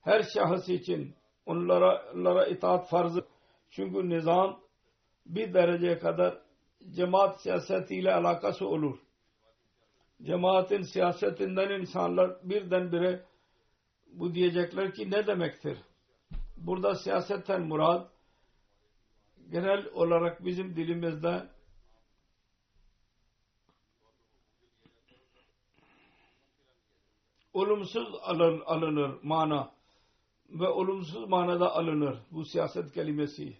her 0.00 0.22
şahıs 0.34 0.68
için 0.68 1.14
onlara, 1.46 2.12
onlara 2.14 2.46
itaat 2.46 2.88
farzı. 2.88 3.26
Çünkü 3.70 4.08
nizam 4.08 4.60
bir 5.26 5.54
dereceye 5.54 5.98
kadar 5.98 6.38
cemaat 6.90 7.42
siyasetiyle 7.42 8.14
alakası 8.14 8.66
olur. 8.66 8.98
Cemaatin 10.22 10.82
siyasetinden 10.82 11.80
insanlar 11.80 12.36
birdenbire 12.42 13.24
bu 14.12 14.34
diyecekler 14.34 14.94
ki 14.94 15.10
ne 15.10 15.26
demektir? 15.26 15.78
Burada 16.56 16.94
siyasetten 16.94 17.62
murad 17.62 18.08
genel 19.50 19.86
olarak 19.94 20.44
bizim 20.44 20.76
dilimizde 20.76 21.48
olumsuz 27.52 28.08
alın, 28.22 28.62
alınır 28.66 29.18
mana 29.22 29.72
ve 30.50 30.68
olumsuz 30.68 31.28
manada 31.28 31.74
alınır 31.74 32.18
bu 32.30 32.44
siyaset 32.44 32.92
kelimesi. 32.92 33.56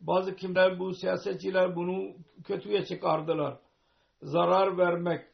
Bazı 0.00 0.36
kimler 0.36 0.78
bu 0.78 0.94
siyasetçiler 0.94 1.76
bunu 1.76 2.14
kötüye 2.44 2.84
çıkardılar. 2.84 3.58
Zarar 4.22 4.78
vermek, 4.78 5.26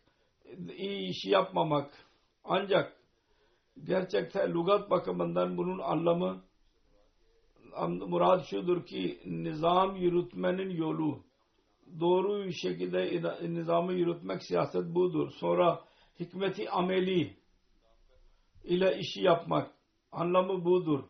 iyi 0.76 1.10
işi 1.10 1.30
yapmamak. 1.30 1.90
Ancak 2.44 2.96
gerçekten 3.84 4.54
lugat 4.54 4.90
bakımından 4.90 5.56
bunun 5.56 5.78
anlamı 5.78 6.42
murad 7.88 8.44
şudur 8.44 8.86
ki 8.86 9.20
nizam 9.26 9.96
yürütmenin 9.96 10.70
yolu 10.70 11.22
doğru 12.00 12.44
bir 12.44 12.52
şekilde 12.52 13.22
nizamı 13.54 13.92
yürütmek 13.92 14.42
siyaset 14.42 14.94
budur. 14.94 15.30
Sonra 15.30 15.80
hikmeti 16.20 16.70
ameli 16.70 17.36
ile 18.64 18.98
işi 18.98 19.22
yapmak 19.22 19.70
anlamı 20.12 20.64
budur. 20.64 21.04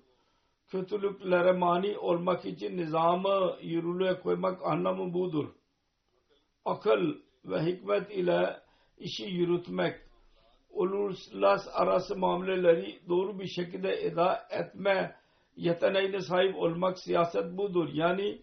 Kötülüklere 0.68 1.52
mani 1.52 1.98
olmak 1.98 2.44
için 2.44 2.76
nizamı 2.76 3.56
yürürlüğe 3.62 4.20
koymak 4.20 4.66
anlamı 4.66 5.14
budur. 5.14 5.48
Akıl 6.64 7.14
ve 7.44 7.62
hikmet 7.62 8.10
ile 8.10 8.60
işi 8.98 9.24
yürütmek, 9.24 10.00
uluslararası 10.70 12.16
muameleleri 12.16 13.00
doğru 13.08 13.38
bir 13.38 13.46
şekilde 13.46 13.92
eda 13.92 14.48
etme 14.50 15.16
yeteneğine 15.56 16.20
sahip 16.20 16.56
olmak 16.56 16.98
siyaset 16.98 17.56
budur. 17.56 17.88
Yani 17.92 18.42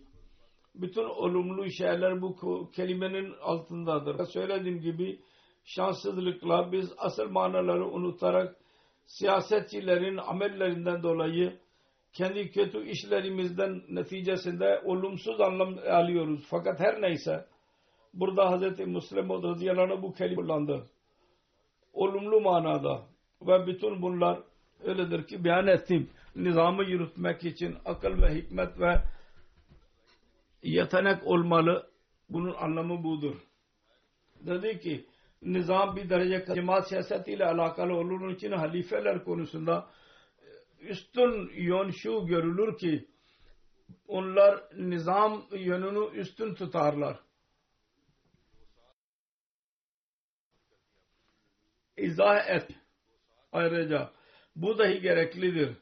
bütün 0.75 1.03
olumlu 1.03 1.71
şeyler 1.71 2.21
bu 2.21 2.35
kelimenin 2.71 3.33
altındadır. 3.41 4.25
Söylediğim 4.25 4.81
gibi 4.81 5.19
şanssızlıkla 5.67 6.71
biz 6.71 6.93
asıl 6.97 7.29
manaları 7.29 7.85
unutarak 7.85 8.55
siyasetçilerin 9.05 10.17
amellerinden 10.17 11.03
dolayı 11.03 11.59
kendi 12.13 12.51
kötü 12.51 12.89
işlerimizden 12.89 13.81
neticesinde 13.89 14.81
olumsuz 14.85 15.41
anlam 15.41 15.77
alıyoruz. 15.89 16.45
Fakat 16.49 16.79
her 16.79 17.01
neyse 17.01 17.45
burada 18.13 18.51
Hz. 18.51 18.79
Müslim 18.79 19.29
radıyallahu 19.29 20.01
bu 20.01 20.13
kelime 20.13 20.35
kullandı. 20.35 20.89
Olumlu 21.93 22.41
manada 22.41 23.01
ve 23.41 23.67
bütün 23.67 24.01
bunlar 24.01 24.39
öyledir 24.83 25.27
ki 25.27 25.43
beyan 25.43 25.67
ettim. 25.67 26.09
Nizamı 26.35 26.83
yürütmek 26.83 27.43
için 27.45 27.75
akıl 27.85 28.21
ve 28.21 28.35
hikmet 28.35 28.79
ve 28.79 29.01
yetenek 30.63 31.27
olmalı. 31.27 31.87
Bunun 32.29 32.53
anlamı 32.53 33.03
budur. 33.03 33.35
Dedi 34.41 34.79
ki 34.79 35.05
nizam 35.41 35.95
bir 35.95 36.09
derece 36.09 36.45
cemaat 36.55 36.89
siyasetiyle 36.89 37.45
alakalı 37.45 37.93
olur 37.93 38.29
için 38.31 38.51
halifeler 38.51 39.23
konusunda 39.23 39.89
üstün 40.79 41.49
yön 41.55 41.89
şu 41.89 42.25
görülür 42.25 42.77
ki 42.77 43.07
onlar 44.07 44.63
nizam 44.75 45.45
yönünü 45.51 46.19
üstün 46.19 46.53
tutarlar. 46.53 47.19
İzah 51.97 52.49
et. 52.49 52.67
Ayrıca 53.51 54.11
bu 54.55 54.77
dahi 54.77 55.01
gereklidir. 55.01 55.77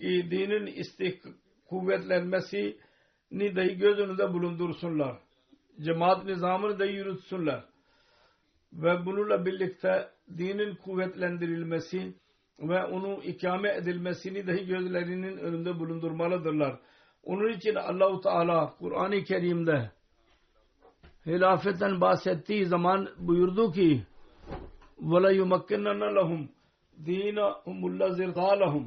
Dinin 0.00 0.66
istik 0.66 1.22
kuvvetlenmesini 1.66 3.56
dahi 3.56 3.78
göz 3.78 3.98
önünde 3.98 4.32
bulundursunlar. 4.32 5.18
Cemaat 5.80 6.24
nizamını 6.24 6.78
da 6.78 6.84
yürütsünler 6.84 7.64
Ve 8.73 9.05
bununla 9.05 9.45
birlikte 9.45 10.09
dinin 10.37 10.75
kuvvetlendirilmesi 10.75 12.13
ve 12.59 12.83
onu 12.85 13.23
ikame 13.23 13.73
edilmesini 13.75 14.47
dahi 14.47 14.65
gözlerinin 14.65 15.37
önünde 15.37 15.79
bulundurmalıdırlar. 15.79 16.79
Onun 17.23 17.49
için 17.49 17.75
Allahu 17.75 18.21
Teala 18.21 18.75
Kur'an-ı 18.79 19.23
Kerim'de 19.23 19.91
hilafetten 21.25 22.01
bahsettiği 22.01 22.65
zaman 22.65 23.09
buyurdu 23.17 23.71
ki 23.71 24.03
وَلَا 25.11 25.31
يُمَكِّنَّنَّ 25.41 26.01
لَهُمْ 26.17 26.41
دِينَهُمُ 27.07 27.79
الَّذِي 27.91 28.25
لَهُمْ 28.63 28.85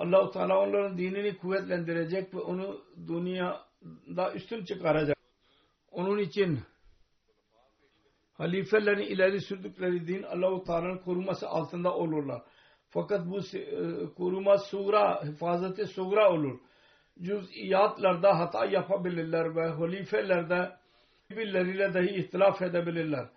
Allah-u 0.00 0.30
Teala 0.30 0.58
onların 0.58 0.98
dinini 0.98 1.36
kuvvetlendirecek 1.36 2.34
ve 2.34 2.38
onu 2.38 2.80
dünyada 3.08 4.34
üstün 4.34 4.64
çıkaracak. 4.64 5.16
Onun 5.90 6.18
için 6.18 6.60
halifelerin 8.32 9.02
ileri 9.02 9.40
sürdükleri 9.40 10.06
din 10.06 10.22
Allah-u 10.22 10.64
Teala'nın 10.64 10.98
koruması 10.98 11.48
altında 11.48 11.94
olurlar. 11.94 12.42
Fakat 12.88 13.26
bu 13.26 13.38
e, 13.58 14.14
koruma 14.14 14.58
sura, 14.58 15.24
hifazeti 15.24 15.86
sura 15.86 16.32
olur. 16.32 16.58
Cüz'iyatlarda 17.22 18.38
hata 18.38 18.64
yapabilirler 18.64 19.56
ve 19.56 19.68
halifelerde 19.68 20.76
birbirleriyle 21.30 21.94
dahi 21.94 22.16
ihtilaf 22.16 22.62
edebilirler. 22.62 23.28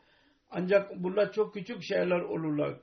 Ancak 0.51 0.91
bunlar 0.95 1.31
çok 1.31 1.53
küçük 1.53 1.83
şeyler 1.83 2.19
olurlar 2.19 2.73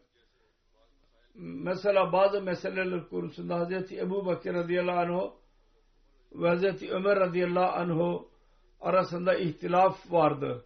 mesela 1.35 2.13
bazı 2.13 2.43
meseleler 2.43 3.09
konusunda 3.09 3.69
Hz. 3.69 3.93
Ebu 3.93 4.27
Bakır 4.27 4.55
radıyallahu 4.55 4.99
anh 4.99 5.31
ve 6.33 6.57
Hz. 6.57 6.83
Ömer 6.91 7.21
radıyallahu 7.21 7.73
anh 7.73 8.21
arasında 8.81 9.35
ihtilaf 9.35 10.13
vardı. 10.13 10.65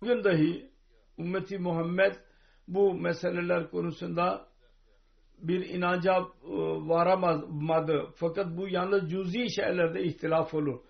Bugün 0.00 0.24
dahi 0.24 0.70
ümmeti 1.18 1.58
Muhammed 1.58 2.12
bu 2.68 2.94
meseleler 2.94 3.70
konusunda 3.70 4.46
bir 5.38 5.68
inanca 5.68 6.12
e, 6.18 6.24
varamadı. 6.88 8.06
Fakat 8.14 8.56
bu 8.56 8.68
yalnız 8.68 9.10
cüzi 9.10 9.50
şeylerde 9.50 10.02
ihtilaf 10.02 10.54
olur. 10.54 10.80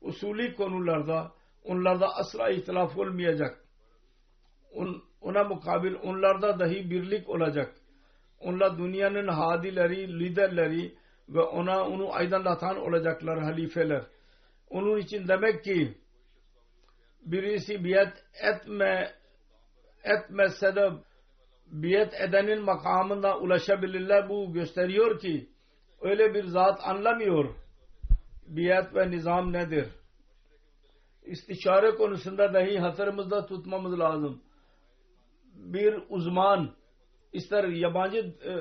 Usulü 0.00 0.54
konularda 0.54 1.32
onlarda 1.64 2.06
asla 2.16 2.50
ihtilaf 2.50 2.98
olmayacak. 2.98 3.64
Ona 5.20 5.44
mukabil 5.44 5.94
onlarda 5.94 6.58
dahi 6.60 6.90
birlik 6.90 7.28
olacak 7.28 7.81
onlar 8.42 8.78
dünyanın 8.78 9.28
hadileri, 9.28 10.18
liderleri 10.18 10.94
ve 11.28 11.40
ona 11.40 11.88
onu 11.88 12.14
aydınlatan 12.14 12.76
olacaklar 12.76 13.42
halifeler. 13.42 14.02
Onun 14.70 14.98
için 14.98 15.28
demek 15.28 15.64
ki 15.64 15.98
birisi 17.26 17.84
biat 17.84 18.24
etme 18.42 19.12
etmezse 20.04 20.76
de 20.76 20.90
biat 21.66 22.14
edenin 22.14 22.62
makamına 22.62 23.38
ulaşabilirler. 23.38 24.28
Bu 24.28 24.52
gösteriyor 24.52 25.20
ki 25.20 25.48
öyle 26.00 26.34
bir 26.34 26.44
zat 26.44 26.80
anlamıyor. 26.84 27.54
Biat 28.46 28.94
ve 28.94 29.10
nizam 29.10 29.52
nedir? 29.52 29.88
İstişare 31.22 31.94
konusunda 31.94 32.54
dahi 32.54 32.78
hatırımızda 32.78 33.46
tutmamız 33.46 33.98
lazım. 33.98 34.42
Bir 35.54 36.02
uzman 36.08 36.74
ister 37.32 37.64
yabancı 37.64 38.18
e, 38.18 38.52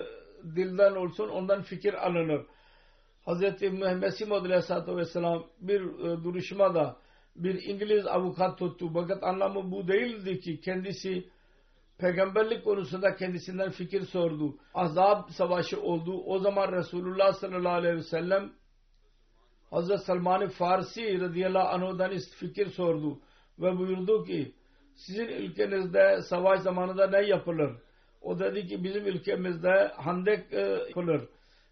dilden 0.56 0.96
olsun 0.96 1.30
ondan 1.30 1.62
fikir 1.62 2.08
alınır. 2.08 2.46
Hz. 3.28 3.42
Mesih 4.02 4.28
Maud 4.28 4.46
Aleyhisselatü 4.46 4.98
Vesselam 4.98 5.48
bir 5.60 5.82
e, 5.82 6.24
duruşmada 6.24 6.98
bir 7.36 7.64
İngiliz 7.64 8.08
avukat 8.08 8.60
tuttu. 8.60 8.92
Fakat 8.94 9.24
anlamı 9.24 9.72
bu 9.72 9.88
değildi 9.88 10.40
ki 10.40 10.62
kendisi 10.62 11.30
peygamberlik 11.98 12.64
konusunda 12.64 13.16
kendisinden 13.16 13.72
fikir 13.72 14.02
sordu. 14.02 14.58
Azab 14.74 15.30
savaşı 15.30 15.82
oldu. 15.82 16.24
O 16.26 16.40
zaman 16.40 16.72
Resulullah 16.72 17.34
sallallahu 17.34 17.74
aleyhi 17.74 17.96
ve 17.96 18.04
sellem 18.04 18.52
Hz. 19.72 20.04
Salman-ı 20.06 20.48
Farsi 20.48 21.22
radıyallahu 21.22 21.68
anh'dan 21.68 22.12
fikir 22.40 22.68
sordu. 22.68 23.20
ve 23.60 23.78
buyurdu 23.78 24.24
ki 24.24 24.56
sizin 24.96 25.28
ülkenizde 25.28 26.22
savaş 26.22 26.60
zamanında 26.60 27.08
ne 27.08 27.28
yapılır? 27.28 27.72
O 28.22 28.40
dedi 28.40 28.68
ki 28.68 28.84
bizim 28.84 29.06
ülkemizde 29.06 29.92
handek 29.96 30.54
e. 30.54 30.80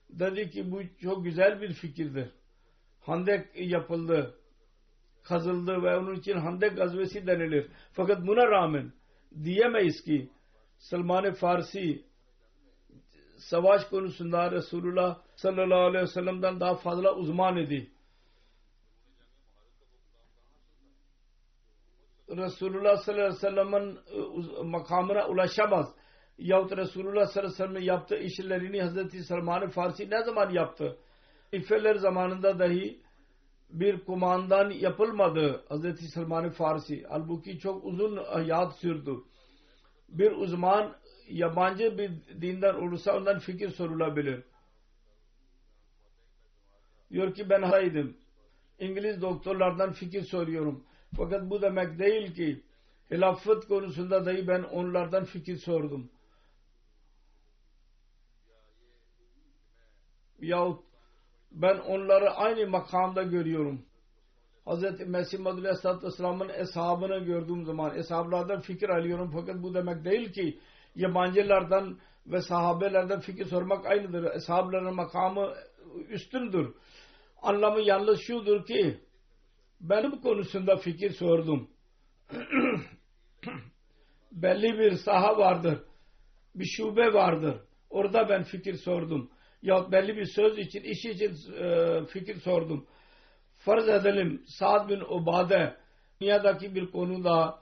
Dedi 0.10 0.50
ki 0.50 0.72
bu 0.72 0.82
çok 1.02 1.24
güzel 1.24 1.62
bir 1.62 1.74
fikirdir. 1.74 2.30
Handek 3.02 3.46
yapıldı, 3.56 4.36
kazıldı 5.24 5.84
ve 5.84 5.98
onun 5.98 6.16
için 6.16 6.34
handek 6.34 6.78
gazvesi 6.78 7.28
denilir. 7.28 7.68
Fakat 7.94 8.28
buna 8.28 8.48
rağmen 8.48 8.94
diyemeyiz 9.44 10.04
ki 10.04 10.30
Salman-ı 10.78 11.34
Farsi 11.34 12.06
savaş 13.38 13.86
konusunda 13.86 14.52
Resulullah 14.52 15.22
sallallahu 15.36 15.80
aleyhi 15.80 16.04
ve 16.04 16.08
sellem'den 16.08 16.60
daha 16.60 16.76
fazla 16.76 17.16
uzman 17.16 17.58
idi. 17.58 17.92
Resulullah 22.30 22.98
sallallahu 22.98 23.24
aleyhi 23.24 23.36
ve 23.36 23.40
sellem'in 23.40 23.96
e, 23.96 24.64
makamına 24.64 25.28
ulaşamaz. 25.28 25.96
Yahut 26.40 26.78
Resulullah 26.78 27.28
sallallahu 27.28 27.64
aleyhi 27.64 27.76
ve 27.76 27.84
yaptığı 27.84 28.18
işlerini 28.18 28.82
Hazreti 28.82 29.24
Salman-ı 29.24 29.70
Farsi 29.70 30.10
ne 30.10 30.24
zaman 30.24 30.50
yaptı? 30.50 30.98
İffeler 31.52 31.96
zamanında 31.96 32.60
dahi 32.60 33.02
bir 33.70 34.00
kumandan 34.00 34.70
yapılmadı 34.70 35.66
Hazreti 35.70 36.08
Salman-ı 36.08 36.50
Farsi. 36.50 37.06
Halbuki 37.10 37.60
çok 37.60 37.86
uzun 37.86 38.18
hayat 38.18 38.76
sürdü. 38.76 39.16
Bir 40.10 40.32
uzman 40.32 40.96
yabancı 41.30 41.98
bir 41.98 42.12
dinden 42.42 42.74
olursa 42.74 43.18
ondan 43.18 43.40
fikir 43.40 43.70
sorulabilir. 43.70 44.44
Diyor 47.12 47.34
ki 47.34 47.50
ben 47.50 47.62
hastaydım. 47.62 48.18
İngiliz 48.80 49.22
doktorlardan 49.22 49.92
fikir 49.92 50.22
soruyorum. 50.22 50.84
Fakat 51.18 51.50
bu 51.50 51.62
demek 51.62 52.00
değil 52.00 52.34
ki 52.34 52.64
hilafet 53.12 53.68
konusunda 53.68 54.26
dahi 54.26 54.48
ben 54.48 54.64
onlardan 54.64 55.26
fikir 55.26 55.58
sordum. 55.58 56.12
Yahut 60.42 60.84
ben 61.52 61.78
onları 61.78 62.32
aynı 62.32 62.70
makamda 62.70 63.24
görüyorum. 63.24 63.86
Hz. 64.68 65.08
Mesih 65.08 65.40
Madhu 65.40 65.60
Aleyhisselatü 65.60 66.06
Vesselam'ın 66.06 66.50
eshabını 66.50 67.20
gördüğüm 67.26 67.66
zaman 67.66 67.98
eshablardan 67.98 68.60
fikir 68.60 68.90
alıyorum. 68.90 69.32
Fakat 69.36 69.64
bu 69.64 69.74
demek 69.74 70.06
değil 70.06 70.32
ki 70.32 70.60
yabancılardan 70.96 72.00
ve 72.28 72.42
sahabelerden 72.42 73.20
fikir 73.20 73.46
sormak 73.46 73.86
aynıdır. 73.86 74.36
Eshabların 74.36 74.96
makamı 74.96 75.54
üstündür. 76.10 76.74
Anlamı 77.42 77.82
yalnız 77.82 78.20
şudur 78.20 78.66
ki 78.66 79.00
benim 79.82 80.22
konusunda 80.22 80.78
fikir 80.78 81.12
sordum. 81.12 81.70
Belli 84.32 84.80
bir 84.80 84.92
saha 84.92 85.38
vardır. 85.38 85.84
Bir 86.56 86.66
şube 86.66 87.14
vardır. 87.14 87.62
Orada 87.90 88.30
ben 88.30 88.44
fikir 88.44 88.74
sordum. 88.74 89.32
Ya 89.62 89.92
belli 89.92 90.18
bir 90.18 90.26
söz 90.26 90.58
için, 90.58 90.84
iş 90.84 91.06
için 91.06 91.54
e, 91.54 92.06
fikir 92.06 92.40
sordum. 92.40 92.88
Farz 93.58 93.90
edelim 93.90 94.44
Sa'd 94.48 94.90
bin 94.90 95.00
Ubade 95.00 95.78
dünyadaki 96.22 96.76
bir 96.76 96.92
konuda 96.92 97.60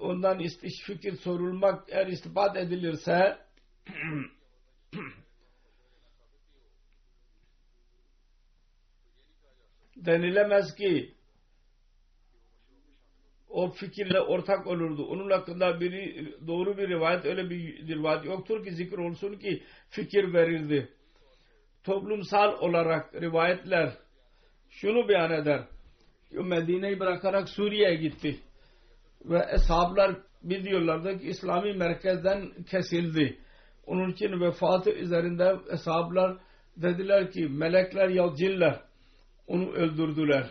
ondan 0.00 0.38
iş 0.38 0.52
fikir 0.86 1.16
sorulmak 1.16 1.84
eğer 1.88 2.06
istifat 2.06 2.56
edilirse 2.56 3.38
denilemez 9.96 10.74
ki 10.74 11.14
o 13.48 13.70
fikirle 13.70 14.20
ortak 14.20 14.66
olurdu. 14.66 15.06
Onun 15.06 15.30
hakkında 15.30 15.80
biri 15.80 16.34
doğru 16.46 16.78
bir 16.78 16.88
rivayet 16.88 17.24
öyle 17.24 17.50
bir 17.50 17.88
rivayet 17.88 18.24
yoktur 18.24 18.64
ki 18.64 18.72
zikir 18.72 18.98
olsun 18.98 19.34
ki 19.38 19.62
fikir 19.90 20.32
verildi. 20.32 20.88
Toplumsal 21.84 22.52
olarak 22.60 23.14
rivayetler 23.14 23.92
şunu 24.70 25.08
beyan 25.08 25.32
eder. 25.32 25.64
Medine'yi 26.30 27.00
bırakarak 27.00 27.48
Suriye'ye 27.48 27.94
gitti. 27.94 28.40
Ve 29.24 29.46
eshablar 29.54 30.16
biliyorlardı 30.42 31.18
ki 31.18 31.26
İslami 31.26 31.72
merkezden 31.72 32.50
kesildi. 32.70 33.38
Onun 33.86 34.10
için 34.10 34.40
vefatı 34.40 34.90
üzerinde 34.90 35.56
eshablar 35.72 36.36
dediler 36.76 37.30
ki 37.30 37.48
melekler 37.48 38.08
ya 38.08 38.34
ciller 38.36 38.80
onu 39.46 39.72
öldürdüler. 39.72 40.50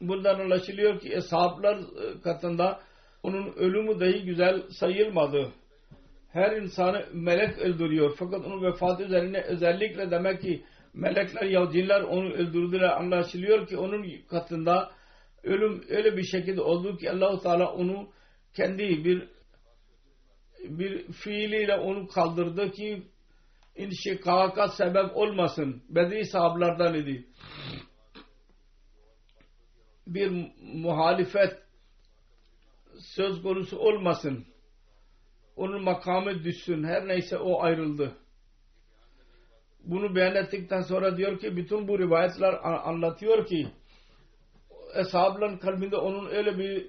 Bundan 0.00 0.40
anlaşılıyor 0.40 1.00
ki 1.00 1.12
eshablar 1.12 1.78
katında 2.24 2.80
onun 3.22 3.52
ölümü 3.52 4.00
dahi 4.00 4.24
güzel 4.24 4.62
sayılmadı. 4.70 5.52
Her 6.32 6.56
insanı 6.56 7.06
melek 7.12 7.58
öldürüyor. 7.58 8.14
Fakat 8.18 8.46
onun 8.46 8.62
vefatı 8.62 9.02
üzerine 9.02 9.40
özellikle 9.40 10.10
demek 10.10 10.40
ki 10.40 10.64
melekler 10.94 11.42
ya 11.42 11.70
cinler 11.72 12.00
onu 12.00 12.32
öldürdüler. 12.32 12.88
Anlaşılıyor 12.88 13.66
ki 13.66 13.76
onun 13.76 14.06
katında 14.30 14.90
ölüm 15.42 15.84
öyle 15.88 16.16
bir 16.16 16.22
şekilde 16.22 16.60
oldu 16.60 16.96
ki 16.96 17.10
Allahu 17.10 17.42
Teala 17.42 17.72
onu 17.72 18.08
kendi 18.54 19.04
bir 19.04 19.28
bir 20.64 21.12
fiiliyle 21.12 21.76
onu 21.76 22.08
kaldırdı 22.08 22.70
ki 22.70 23.02
inşikaka 23.76 24.68
sebep 24.68 25.16
olmasın. 25.16 25.82
Bedri 25.88 26.24
sahablardan 26.24 26.94
idi. 26.94 27.26
Bir 30.06 30.50
muhalifet 30.62 31.58
söz 32.98 33.42
konusu 33.42 33.78
olmasın. 33.78 34.51
Onun 35.56 35.82
makamı 35.82 36.44
düşsün. 36.44 36.84
Her 36.84 37.08
neyse 37.08 37.38
o 37.38 37.62
ayrıldı. 37.62 38.12
Bunu 39.84 40.14
beyan 40.16 40.34
ettikten 40.34 40.80
sonra 40.80 41.16
diyor 41.16 41.38
ki 41.38 41.56
bütün 41.56 41.88
bu 41.88 41.98
rivayetler 41.98 42.54
anlatıyor 42.88 43.46
ki 43.46 43.68
eshabların 44.94 45.58
kalbinde 45.58 45.96
onun 45.96 46.26
öyle 46.26 46.58
bir 46.58 46.86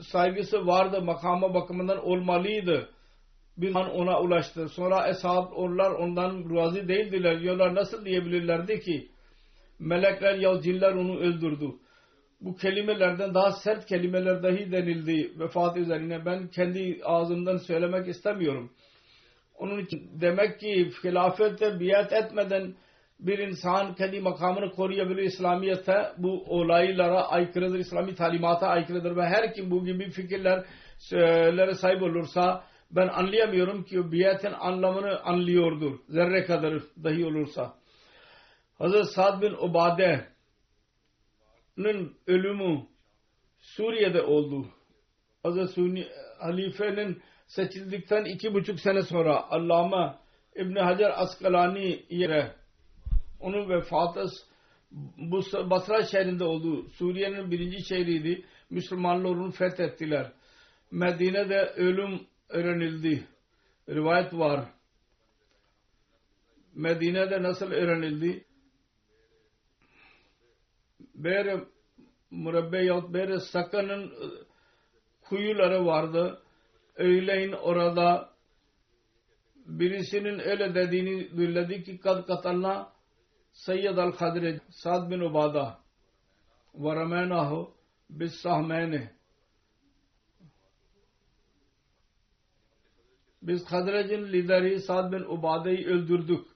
saygısı 0.00 0.66
vardı. 0.66 1.02
Makama 1.02 1.54
bakımından 1.54 2.04
olmalıydı. 2.04 2.88
Bir 3.56 3.74
an 3.74 3.90
ona 3.90 4.20
ulaştı. 4.20 4.68
Sonra 4.68 5.08
eshab 5.08 5.52
onlar 5.52 5.90
ondan 5.90 6.56
razı 6.56 6.88
değildiler. 6.88 7.40
Diyorlar 7.40 7.74
nasıl 7.74 8.04
diyebilirlerdi 8.04 8.80
ki 8.80 9.08
melekler 9.78 10.34
ya 10.34 10.60
cinler 10.60 10.92
onu 10.92 11.18
öldürdü. 11.18 11.70
Bu 12.44 12.56
kelimelerden 12.56 13.34
daha 13.34 13.52
sert 13.52 13.86
kelimeler 13.86 14.42
dahi 14.42 14.72
denildi 14.72 15.38
vefat 15.38 15.76
üzerine. 15.76 16.24
Ben 16.24 16.48
kendi 16.48 17.00
ağzımdan 17.04 17.56
söylemek 17.56 18.08
istemiyorum. 18.08 18.70
Onun 19.58 19.78
için 19.78 20.10
demek 20.20 20.60
ki 20.60 20.90
hilafete 21.04 21.80
biat 21.80 22.12
etmeden 22.12 22.74
bir 23.20 23.38
insan 23.38 23.94
kendi 23.94 24.20
makamını 24.20 24.70
koruyabilir 24.70 25.22
İslamiyet'te 25.22 26.12
bu 26.18 26.44
olaylara 26.46 27.28
aykırıdır, 27.28 27.78
İslami 27.78 28.14
talimata 28.14 28.66
aykırıdır 28.66 29.16
ve 29.16 29.22
her 29.22 29.54
kim 29.54 29.70
bu 29.70 29.84
gibi 29.84 30.10
fikirlere 30.10 31.74
sahip 31.74 32.02
olursa 32.02 32.64
ben 32.90 33.08
anlayamıyorum 33.08 33.84
ki 33.84 34.12
biatin 34.12 34.52
anlamını 34.52 35.20
anlıyordur. 35.20 35.98
Zerre 36.08 36.44
kadar 36.44 36.82
dahi 37.04 37.26
olursa. 37.26 37.74
Hazreti 38.78 39.06
Sa'd 39.06 39.42
bin 39.42 39.52
Ubade'nin 41.78 42.16
ölümü 42.26 42.86
Suriye'de 43.58 44.22
oldu. 44.22 44.66
Hazreti 45.42 45.72
Suni, 45.72 46.08
halifenin 46.38 47.22
seçildikten 47.46 48.24
iki 48.24 48.54
buçuk 48.54 48.80
sene 48.80 49.02
sonra 49.02 49.50
Allame 49.50 50.14
İbni 50.56 50.80
Hacer 50.80 51.12
Askalani 51.22 52.04
yere 52.10 52.54
onun 53.40 53.68
vefatı 53.68 54.26
Basra 55.70 56.06
şehrinde 56.06 56.44
oldu. 56.44 56.88
Suriye'nin 56.88 57.50
birinci 57.50 57.88
şehriydi. 57.88 58.44
Müslümanlar 58.70 59.30
onu 59.30 59.50
fethettiler. 59.50 60.32
Medine'de 60.90 61.72
ölüm 61.76 62.20
öğrenildi. 62.48 63.26
Rivayet 63.88 64.34
var. 64.34 64.64
Medine'de 66.74 67.42
nasıl 67.42 67.70
öğrenildi? 67.70 68.44
Bere 71.24 71.64
murabbe 72.30 72.84
yahut 72.84 73.14
Bere 73.14 73.40
Saka'nın 73.40 74.12
kuyuları 75.22 75.86
vardı. 75.86 76.42
Öğleyin 76.96 77.52
orada 77.52 78.32
birisinin 79.66 80.38
öyle 80.38 80.74
dediğini 80.74 81.36
duyduk 81.36 81.84
ki 81.84 81.98
kad 81.98 82.26
katalna 82.26 82.92
Seyyid 83.52 83.96
el-Kadri 83.96 84.60
Sad 84.70 85.10
bin 85.10 85.20
Ubada 85.20 85.78
ve 86.74 86.96
ramenahu 86.96 87.74
bis 88.10 88.34
sahmeyni 88.34 89.10
biz 93.42 93.64
Kadrec'in 93.64 94.32
lideri 94.32 94.80
Sad 94.80 95.12
bin 95.12 95.24
Ubada'yı 95.24 95.86
öldürdük. 95.86 96.46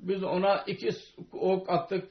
Biz 0.00 0.22
ona 0.22 0.62
iki 0.66 0.90
ok 1.32 1.70
attık. 1.70 2.08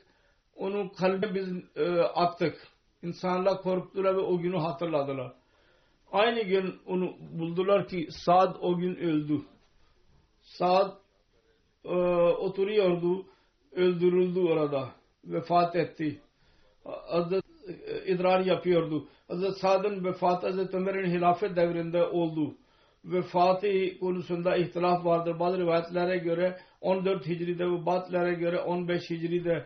Onun 0.60 0.90
kalbine 0.90 1.36
biz 1.36 1.48
e, 1.76 2.02
attık. 2.02 2.68
İnsanlar 3.04 3.62
korktular 3.62 4.16
ve 4.16 4.20
o 4.20 4.40
günü 4.40 4.58
hatırladılar. 4.58 5.34
Aynı 6.12 6.42
gün 6.42 6.80
onu 6.86 7.14
buldular 7.32 7.88
ki 7.88 8.08
Saad 8.26 8.56
o 8.62 8.78
gün 8.78 8.96
öldü. 8.96 9.42
Saad 10.42 10.92
e, 11.86 11.96
oturuyordu, 12.40 13.26
öldürüldü 13.72 14.40
orada. 14.40 14.90
Vefat 15.26 15.76
etti. 15.76 16.22
Hazret 17.08 17.44
e, 17.88 18.14
idrar 18.14 18.40
yapıyordu. 18.40 19.08
Hazret 19.28 19.58
Sad'ın 19.58 20.06
vefatı 20.06 20.48
Hazret 20.48 20.74
Ömer'in 20.74 21.12
hilafet 21.12 21.56
devrinde 21.56 22.04
oldu. 22.04 22.56
Vefatı 23.06 24.00
konusunda 24.00 24.58
ihtilaf 24.58 25.06
vardır. 25.06 25.40
Bazı 25.40 25.58
rivayetlere 25.58 26.18
göre 26.18 26.60
14 26.82 27.28
Hicri'de 27.28 27.66
ve 27.66 27.86
bazılara 27.86 28.34
göre 28.34 28.60
15 28.60 29.10
Hicri'de 29.10 29.66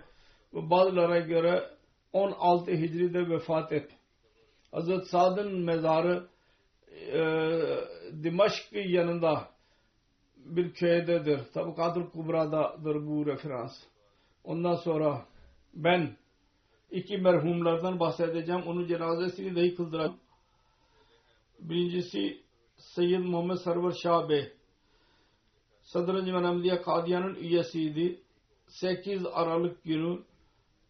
bazılara 0.54 1.20
göre 1.20 1.70
16 2.14 2.72
Hicri'de 2.72 3.30
vefat 3.30 3.72
etti. 3.72 3.96
Hazret 4.72 5.08
Sad'ın 5.08 5.60
mezarı 5.60 6.28
e, 7.12 7.22
Dimaşk 8.24 8.74
yanında 8.74 9.50
bir 10.36 10.74
köydedir. 10.74 11.40
Tabakatul 11.54 12.10
Kubra'dadır 12.10 13.08
bu 13.08 13.26
referans. 13.26 13.72
Ondan 14.44 14.76
sonra 14.76 15.26
ben 15.74 16.18
iki 16.92 17.18
merhumlardan 17.18 18.00
bahsedeceğim. 18.00 18.62
Onun 18.62 18.88
cenazesini 18.88 19.56
dahi 19.56 19.76
kıldıracağım. 19.76 20.20
Birincisi 21.60 22.42
Seyyid 22.78 23.20
Muhammed 23.20 23.56
Sarvar 23.56 23.92
Şah 23.92 24.30
Bey. 24.30 24.54
Sadr 25.82 26.16
Encümen 26.16 26.44
Ahmediye 26.44 26.82
Kadiyan'ın 26.82 27.36
üyesiydi. 27.36 28.22
8 28.68 29.26
Aralık 29.26 29.84
günü 29.84 30.20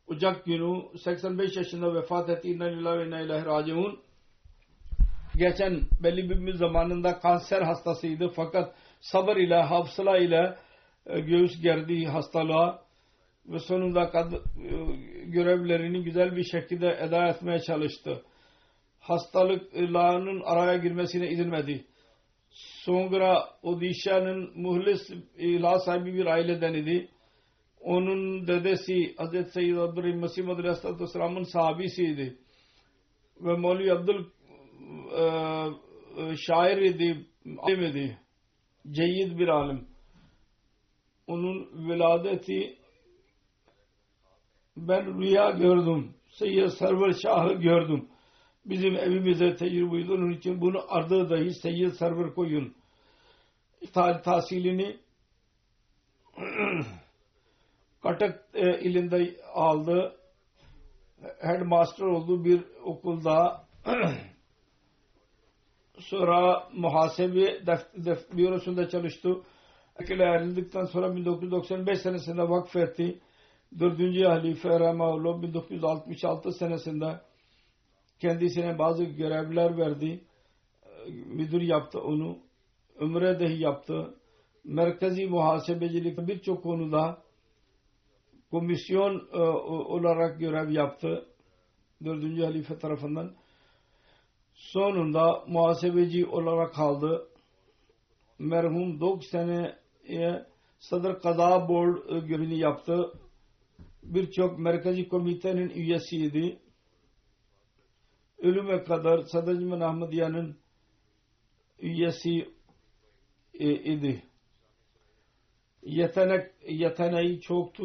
Ocak 0.07 0.45
günü 0.45 0.97
85 0.97 1.57
yaşında 1.57 1.93
vefat 1.95 2.29
etti. 2.29 2.47
İnna 2.49 2.65
lillahi 2.65 2.99
ve 2.99 3.07
inna 3.07 3.19
ilahi 3.19 3.45
raciun. 3.45 3.99
Geçen 5.35 5.81
belli 6.03 6.29
bir 6.29 6.53
zamanında 6.53 7.19
kanser 7.19 7.61
hastasıydı 7.61 8.31
fakat 8.35 8.75
sabır 9.01 9.35
ile 9.35 9.61
hafsala 9.61 10.17
ile 10.17 10.57
e, 11.05 11.19
göğüs 11.19 11.61
gerdi 11.61 12.05
hastalığa 12.05 12.83
ve 13.45 13.59
sonunda 13.59 14.03
e, 14.03 14.31
görevlerini 15.25 16.03
güzel 16.03 16.35
bir 16.35 16.43
şekilde 16.43 16.97
eda 17.01 17.27
etmeye 17.27 17.59
çalıştı. 17.59 18.21
Hastalıklarının 18.99 20.41
araya 20.45 20.77
girmesine 20.77 21.29
izin 21.29 21.51
verdi. 21.51 21.85
Sonra 22.83 23.49
Odisha'nın 23.63 24.61
muhlis 24.61 25.09
ilah 25.37 25.79
sahibi 25.79 26.13
bir 26.13 26.25
aileden 26.25 26.73
idi. 26.73 27.09
Onun 27.83 28.47
dedesi 28.47 29.15
Hz. 29.17 29.53
Seyyid 29.53 29.77
Abdurrahim 29.77 30.19
Mesih 30.19 30.45
Madri 30.45 30.61
Aleyhisselatü 30.61 31.03
Vesselam'ın 31.03 31.43
sahabisiydi. 31.43 32.37
Ve 33.41 33.57
Mevli 33.57 33.93
Abdül 33.93 34.25
e, 35.17 35.23
e, 36.21 36.35
şair 36.37 36.77
idi, 36.77 37.25
alim 37.57 37.81
idi. 37.81 38.19
Ceyyid 38.91 39.39
bir 39.39 39.47
alim. 39.47 39.87
Onun 41.27 41.89
veladeti 41.89 42.77
ben 44.77 45.19
rüya 45.21 45.49
gördüm. 45.49 46.15
Seyyid 46.29 46.69
Server 46.69 47.13
Şah'ı 47.23 47.53
gördüm. 47.53 48.09
Bizim 48.65 48.95
evimize 48.95 49.55
tecrübeydi. 49.55 50.11
Onun 50.11 50.31
için 50.31 50.61
bunu 50.61 50.85
ardı 50.87 51.29
dahi 51.29 51.53
Seyyid 51.53 51.91
Server 51.91 52.33
koyun. 52.33 52.75
Tahsilini 54.23 54.97
Katak 58.03 58.45
e, 58.53 58.79
ilinde 58.79 59.35
aldı. 59.53 60.15
Headmaster 61.39 62.05
oldu 62.05 62.45
bir 62.45 62.63
okulda. 62.83 63.63
sonra 65.99 66.69
muhasebe 66.73 67.65
def, 67.65 67.79
def, 68.05 68.31
bürosunda 68.37 68.89
çalıştı. 68.89 69.41
Akile 69.99 70.25
ayrıldıktan 70.25 70.85
sonra 70.85 71.15
1995 71.15 72.01
senesinde 72.01 72.41
vakfetti. 72.41 73.19
Dördüncü 73.79 74.25
halife 74.25 74.69
Rahmanullah 74.69 75.41
1966 75.41 76.51
senesinde 76.51 77.21
kendisine 78.19 78.79
bazı 78.79 79.03
görevler 79.03 79.77
verdi. 79.77 80.23
Müdür 81.25 81.61
yaptı 81.61 81.99
onu. 82.01 82.37
Ömre 82.99 83.39
dahi 83.39 83.61
yaptı. 83.61 84.15
Merkezi 84.63 85.27
muhasebecilik 85.27 86.17
birçok 86.17 86.63
konuda 86.63 87.22
komisyon 88.53 89.29
e, 89.33 89.37
olarak 89.37 90.39
görev 90.39 90.69
yaptı. 90.69 91.25
Dördüncü 92.05 92.43
halife 92.43 92.79
tarafından. 92.79 93.35
Sonunda 94.53 95.43
muhasebeci 95.47 96.25
olarak 96.25 96.73
kaldı. 96.73 97.27
Merhum 98.39 98.99
9 98.99 99.29
seneye 99.29 100.45
Sadr 100.79 101.19
Kaza 101.21 101.69
Board 101.69 102.09
e, 102.09 102.27
görevini 102.27 102.57
yaptı. 102.59 103.13
Birçok 104.03 104.59
merkezi 104.59 105.07
komitenin 105.07 105.69
üyesiydi. 105.69 106.59
Ölüme 108.37 108.83
kadar 108.83 109.21
Sadr 109.21 109.81
Ahmediye'nin 109.81 110.55
üyesi 111.79 112.49
e, 113.53 113.73
idi. 113.73 114.23
Yetenek, 115.83 116.51
yeteneği 116.69 117.41
çoktu 117.41 117.83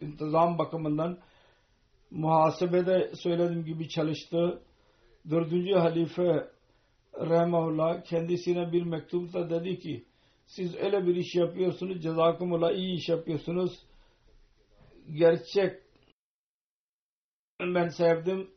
intizam 0.00 0.58
bakımından 0.58 1.18
muhasebede 2.10 3.12
söylediğim 3.22 3.64
gibi 3.64 3.88
çalıştı. 3.88 4.62
Dördüncü 5.30 5.74
halife 5.74 6.50
Rahmanullah 7.20 8.04
kendisine 8.04 8.72
bir 8.72 8.82
mektupta 8.82 9.50
dedi 9.50 9.78
ki 9.78 10.04
siz 10.46 10.74
öyle 10.76 11.06
bir 11.06 11.16
iş 11.16 11.34
yapıyorsunuz 11.34 12.02
cezakumullah 12.02 12.72
iyi 12.72 12.98
iş 12.98 13.08
yapıyorsunuz. 13.08 13.72
Gerçek 15.12 15.82
ben 17.60 17.88
sevdim 17.88 18.50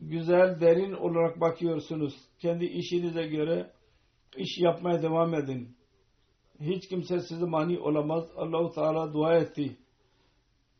güzel 0.00 0.60
derin 0.60 0.92
olarak 0.92 1.40
bakıyorsunuz. 1.40 2.14
Kendi 2.38 2.64
işinize 2.64 3.26
göre 3.26 3.72
iş 4.36 4.58
yapmaya 4.58 5.02
devam 5.02 5.34
edin. 5.34 5.76
Hiç 6.60 6.88
kimse 6.88 7.20
size 7.20 7.46
mani 7.46 7.78
olamaz. 7.78 8.24
Allahu 8.36 8.74
Teala 8.74 9.12
dua 9.12 9.36
etti 9.36 9.76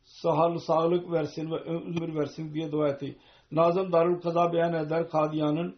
sağlık, 0.05 0.63
sağlık 0.63 1.11
versin 1.11 1.51
ve 1.51 1.55
ömür 1.55 2.15
versin 2.15 2.53
diye 2.53 2.71
dua 2.71 2.89
etti. 2.89 3.17
Nazım 3.51 3.91
Darül 3.91 4.21
Kaza 4.21 4.53
beyan 4.53 4.73
eder 4.73 5.09
Kadiyan'ın 5.09 5.77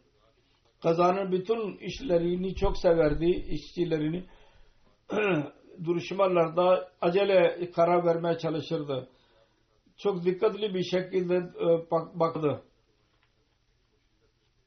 kazanın 0.84 1.32
bütün 1.32 1.78
işlerini 1.78 2.56
çok 2.56 2.78
severdi, 2.78 3.26
işçilerini. 3.26 4.26
Duruşmalarda 5.84 6.92
acele 7.02 7.72
karar 7.72 8.06
vermeye 8.06 8.38
çalışırdı. 8.38 9.10
Çok 9.98 10.26
dikkatli 10.26 10.74
bir 10.74 10.84
şekilde 10.84 11.36
e, 11.36 11.92
baktı. 12.20 12.62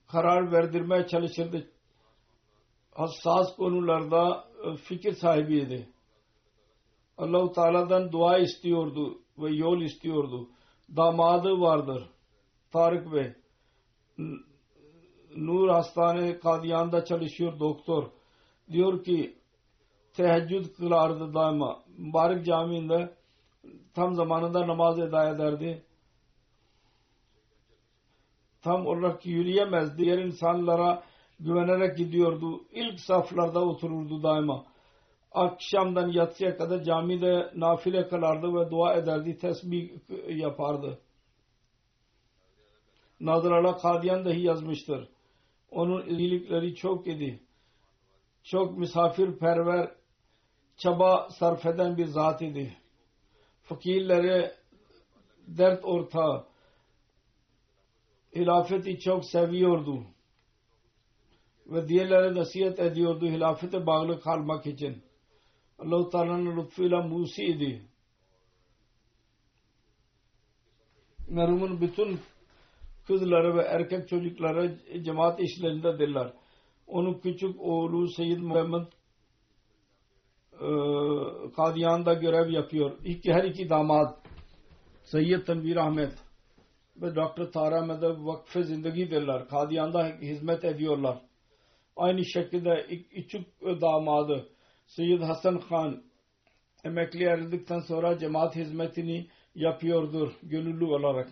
Karar 0.08 0.52
verdirmeye 0.52 1.06
çalışırdı. 1.06 1.70
Hassas 2.94 3.56
konularda 3.56 4.44
e, 4.64 4.76
fikir 4.76 5.12
sahibiydi. 5.12 5.88
Allahu 7.18 7.52
Teala'dan 7.52 8.12
dua 8.12 8.38
istiyordu 8.38 9.19
ve 9.42 9.50
yol 9.50 9.80
istiyordu. 9.80 10.48
Damadı 10.96 11.60
vardır. 11.60 12.08
Tarık 12.70 13.12
Bey. 13.12 13.32
Nur 15.36 15.68
Hastane 15.68 16.38
Kadiyan'da 16.38 17.04
çalışıyor 17.04 17.60
doktor. 17.60 18.10
Diyor 18.70 19.04
ki 19.04 19.38
teheccüd 20.14 20.74
kılardı 20.76 21.34
daima. 21.34 21.82
Mübarek 21.98 22.46
camiinde 22.46 23.14
tam 23.94 24.14
zamanında 24.14 24.68
namaz 24.68 24.98
eda 24.98 25.28
ederdi. 25.28 25.82
Tam 28.62 28.86
olarak 28.86 29.26
yürüyemezdi. 29.26 29.98
Diğer 29.98 30.18
insanlara 30.18 31.02
güvenerek 31.40 31.98
gidiyordu. 31.98 32.64
İlk 32.72 33.00
saflarda 33.00 33.64
otururdu 33.64 34.22
daima 34.22 34.69
akşamdan 35.32 36.08
yatsıya 36.08 36.56
kadar 36.56 36.82
camide 36.82 37.50
nafile 37.54 38.08
kılardı 38.08 38.54
ve 38.54 38.70
dua 38.70 38.94
ederdi, 38.94 39.38
tesbih 39.38 39.90
yapardı. 40.28 40.98
Nadir 43.20 43.50
Allah 43.50 43.76
Kadiyan 43.76 44.24
dahi 44.24 44.40
yazmıştır. 44.42 45.08
Onun 45.70 46.06
iyilikleri 46.06 46.74
çok 46.74 47.06
idi. 47.06 47.40
Çok 48.44 48.78
misafirperver, 48.78 49.90
çaba 50.76 51.28
sarf 51.38 51.66
eden 51.66 51.96
bir 51.96 52.06
zat 52.06 52.42
idi. 52.42 52.76
Fakirlere 53.62 54.54
dert 55.46 55.84
ortağı, 55.84 56.46
hilafeti 58.36 59.00
çok 59.00 59.24
seviyordu. 59.24 60.04
Ve 61.66 61.88
diğerlere 61.88 62.34
nasihat 62.34 62.78
ediyordu 62.78 63.26
hilafete 63.26 63.86
bağlı 63.86 64.20
kalmak 64.20 64.66
için 64.66 65.02
Allah-u 65.80 66.10
Teala'nın 66.10 66.56
lütfuyla 66.56 67.02
Musi 67.02 67.44
idi. 67.44 67.82
Merhumun 71.28 71.80
bütün 71.80 72.20
kızları 73.06 73.56
ve 73.56 73.62
erkek 73.62 74.08
çocukları 74.08 74.78
cemaat 75.02 75.40
işlerindedirler. 75.40 76.32
Onun 76.86 77.14
küçük 77.14 77.60
oğlu 77.60 78.08
Seyyid 78.08 78.38
Muhammed 78.38 78.86
e, 80.52 80.68
Kadiyan'da 81.56 82.14
görev 82.14 82.50
yapıyor. 82.50 82.98
İki, 83.04 83.32
her 83.32 83.44
iki 83.44 83.68
damat 83.68 84.18
Seyyid 85.02 85.46
Tanvir 85.46 85.76
Ahmet 85.76 86.12
ve 86.96 87.14
Dr. 87.14 87.52
Tara 87.52 87.80
Ahmet'e 87.80 88.08
vakfe 88.08 88.62
zindagidirler. 88.62 89.48
Kadiyan'da 89.48 90.06
hizmet 90.06 90.64
ediyorlar. 90.64 91.18
Aynı 91.96 92.24
şekilde 92.24 92.86
küçük 93.10 93.46
damadı 93.62 94.48
Seyyid 94.90 95.22
Hasan 95.22 95.60
Khan 95.60 96.02
emekli 96.84 97.30
ayrıldıktan 97.30 97.80
sonra 97.80 98.18
cemaat 98.18 98.56
hizmetini 98.56 99.28
yapıyordur 99.54 100.32
gönüllü 100.42 100.84
olarak. 100.84 101.28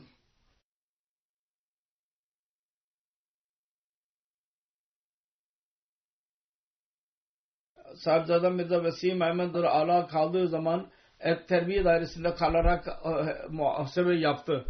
Sahibzade 7.95 8.51
Mirza 8.51 8.85
Vesim 8.85 9.23
Ahmet 9.23 9.55
Ala 9.55 10.07
kaldığı 10.07 10.49
zaman 10.49 10.91
et 11.21 11.49
terbiye 11.49 11.85
dairesinde 11.85 12.35
kalarak 12.35 12.89
e, 12.89 13.49
muhasebe 13.49 14.17
yaptı 14.17 14.65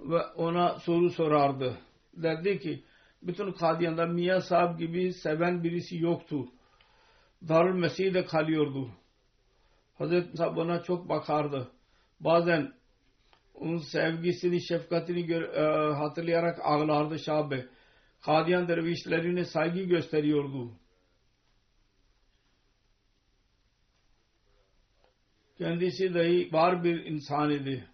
ve 0.00 0.22
ona 0.22 0.78
soru 0.78 1.10
sorardı. 1.10 1.78
Derdi 2.14 2.58
ki 2.58 2.84
bütün 3.22 3.52
Kadiyan'da 3.52 4.06
Mia 4.06 4.40
Sahib 4.40 4.78
gibi 4.78 5.12
seven 5.12 5.64
birisi 5.64 5.96
yoktu. 5.98 6.48
Darül 7.48 7.74
Mesih'de 7.74 8.24
kalıyordu. 8.24 8.90
Hazreti 9.94 10.36
Sahib 10.36 10.56
ona 10.56 10.82
çok 10.82 11.08
bakardı. 11.08 11.70
Bazen 12.20 12.72
onun 13.54 13.78
sevgisini, 13.78 14.66
şefkatini 14.66 15.26
gör, 15.26 15.42
e, 15.42 15.94
hatırlayarak 15.94 16.58
ağlardı 16.62 17.18
Şabe. 17.18 17.66
Kadiyan 18.20 18.68
dervişlerine 18.68 19.44
saygı 19.44 19.82
gösteriyordu. 19.82 20.72
Kendisi 25.58 26.14
dahi 26.14 26.52
var 26.52 26.84
bir 26.84 27.04
insan 27.04 27.50
idi. 27.50 27.88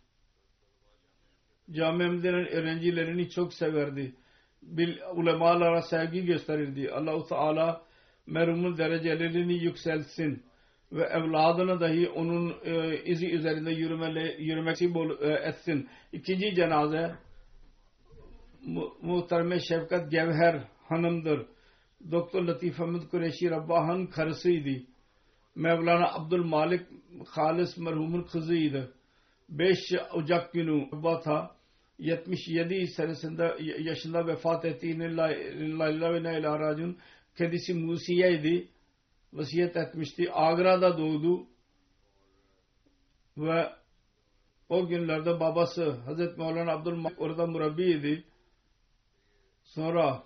Cami 1.71 2.05
öğrencilerini 2.29 3.31
çok 3.31 3.55
severdi. 3.55 4.15
Bil, 4.63 4.99
ulemalara 5.15 5.83
sevgi 5.83 6.25
gösterirdi. 6.25 6.93
Allahu 6.93 7.29
Teala 7.29 7.88
merhumun 8.29 8.79
derecelerini 8.79 9.55
yükseltsin 9.64 10.43
ve 10.93 11.03
evladını 11.03 11.81
dahi 11.81 12.09
onun 12.09 12.55
e, 12.64 13.03
izi 13.05 13.31
üzerinde 13.31 13.70
yürümeli, 13.70 14.43
yürümeksi 14.43 14.95
bol, 14.95 15.20
e, 15.20 15.33
etsin. 15.33 15.89
İkinci 16.12 16.55
cenaze 16.55 17.14
mu, 18.62 18.97
muhtereme 19.03 19.61
Şefkat 19.61 20.11
Gevher 20.11 20.64
hanımdır. 20.89 21.47
Doktor 22.11 22.43
Latif 22.43 22.81
Ahmet 22.81 23.09
Kureşi 23.09 23.51
Rabbah'ın 23.51 24.07
karısıydı. 24.07 24.83
Mevlana 25.55 26.14
Abdülmalik 26.14 26.81
Halis 27.26 27.79
merhumun 27.79 28.22
kızıydı. 28.22 28.93
5 29.49 29.79
Ocak 30.14 30.53
günü 30.53 30.89
Bata 30.93 31.51
77 31.99 32.87
senesinde 32.87 33.57
yaşında 33.79 34.26
vefat 34.26 34.64
ettiğini 34.64 35.16
Layla 35.79 36.14
ve 36.14 36.22
Neyla 36.22 36.59
Racun 36.59 36.99
kendisi 37.39 37.74
Musiye'ydi. 37.74 38.68
Vasiyet 39.32 39.76
etmişti. 39.76 40.32
Agra'da 40.32 40.99
doğdu. 40.99 41.47
Ve 43.36 43.72
o 44.68 44.89
günlerde 44.89 45.41
babası 45.41 45.91
Hazreti 45.91 46.41
Mevlana 46.41 46.72
Abdülmalik 46.72 47.20
orada 47.20 47.47
murabbiydi. 47.47 48.24
Sonra 49.64 50.22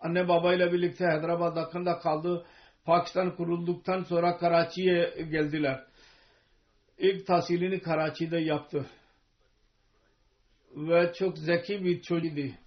anne 0.00 0.28
babayla 0.28 0.72
birlikte 0.72 1.04
Hyderabad 1.04 1.56
hakkında 1.56 1.98
kaldı. 1.98 2.46
Pakistan 2.84 3.36
kurulduktan 3.36 4.02
sonra 4.02 4.36
Karachi'ye 4.36 5.14
geldiler. 5.30 5.84
İlk 6.98 7.26
tahsilini 7.26 7.80
Karachi'de 7.80 8.38
yaptı. 8.38 8.86
Ve 10.76 11.12
çok 11.12 11.38
zeki 11.38 11.84
bir 11.84 12.02
çocuğuydu. 12.02 12.65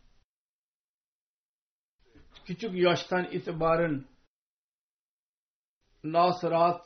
Küçük 2.45 2.73
yaştan 2.73 3.27
itibaren 3.31 4.05
Nasrat'ın 6.03 6.85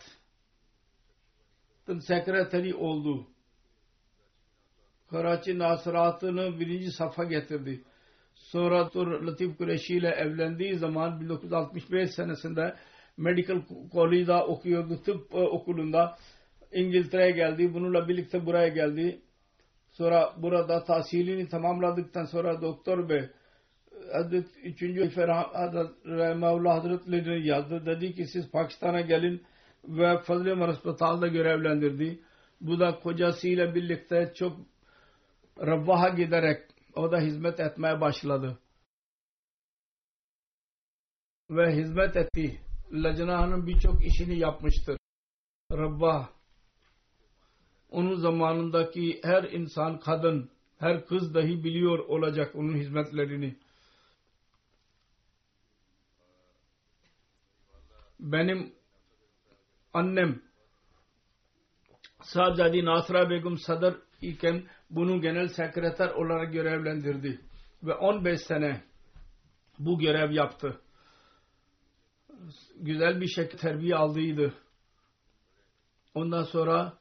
sekreteri 1.99 2.75
oldu. 2.75 3.27
Karachi 5.09 5.59
Nasrat'ını 5.59 6.59
birinci 6.59 6.91
safa 6.91 7.23
getirdi. 7.23 7.83
Sonra 8.35 8.89
Tur 8.89 9.23
Latif 9.23 9.57
Kureşi 9.57 9.95
ile 9.95 10.09
evlendiği 10.09 10.77
zaman 10.77 11.21
1965 11.21 12.11
senesinde 12.11 12.75
Medical 13.17 13.61
College'da 13.91 14.47
okuyordu. 14.47 15.01
Tıp 15.03 15.33
e, 15.33 15.37
okulunda 15.37 16.17
İngiltere'ye 16.71 17.31
geldi. 17.31 17.73
Bununla 17.73 18.07
birlikte 18.07 18.45
buraya 18.45 18.67
geldi. 18.67 19.21
Sonra 19.91 20.33
burada 20.37 20.83
tahsilini 20.83 21.47
tamamladıktan 21.47 22.25
sonra 22.25 22.61
doktor 22.61 23.09
bey 23.09 23.29
Hazret 24.13 24.47
3. 24.63 24.81
Mevla 26.15 26.73
Hazretleri 26.75 27.47
yazdı. 27.47 27.85
Dedi 27.85 28.15
ki 28.15 28.27
siz 28.27 28.51
Pakistan'a 28.51 29.01
gelin 29.01 29.43
ve 29.83 30.17
Fazıl 30.17 30.45
Ömer 30.45 30.67
Hospital'da 30.67 31.27
görevlendirdi. 31.27 32.19
Bu 32.61 32.79
da 32.79 32.99
kocasıyla 32.99 33.75
birlikte 33.75 34.33
çok 34.35 34.59
Rabbah'a 35.59 36.09
giderek 36.09 36.61
o 36.95 37.11
da 37.11 37.19
hizmet 37.19 37.59
etmeye 37.59 38.01
başladı. 38.01 38.59
Ve 41.49 41.75
hizmet 41.75 42.15
etti. 42.15 42.61
Lacna'nın 42.91 43.67
birçok 43.67 44.05
işini 44.05 44.39
yapmıştır. 44.39 44.97
Rabbah 45.71 46.29
onun 47.89 48.15
zamanındaki 48.15 49.19
her 49.23 49.43
insan, 49.43 49.99
kadın, 49.99 50.49
her 50.77 51.05
kız 51.05 51.33
dahi 51.33 51.63
biliyor 51.63 51.99
olacak 51.99 52.55
onun 52.55 52.77
hizmetlerini. 52.77 53.62
Benim 58.23 58.73
annem 59.93 60.41
Sahibzadi 62.21 62.85
Nasra 62.85 63.29
Begum 63.29 63.57
Sadr 63.57 63.93
iken 64.21 64.63
bunu 64.89 65.21
genel 65.21 65.47
sekreter 65.47 66.09
olarak 66.09 66.53
görevlendirdi. 66.53 67.41
Ve 67.83 67.93
15 67.93 68.41
sene 68.41 68.81
bu 69.79 69.99
görev 69.99 70.31
yaptı. 70.31 70.81
Güzel 72.75 73.21
bir 73.21 73.27
şekilde 73.27 73.61
terbiye 73.61 73.95
aldıydı. 73.95 74.53
Ondan 76.13 76.43
sonra 76.43 76.97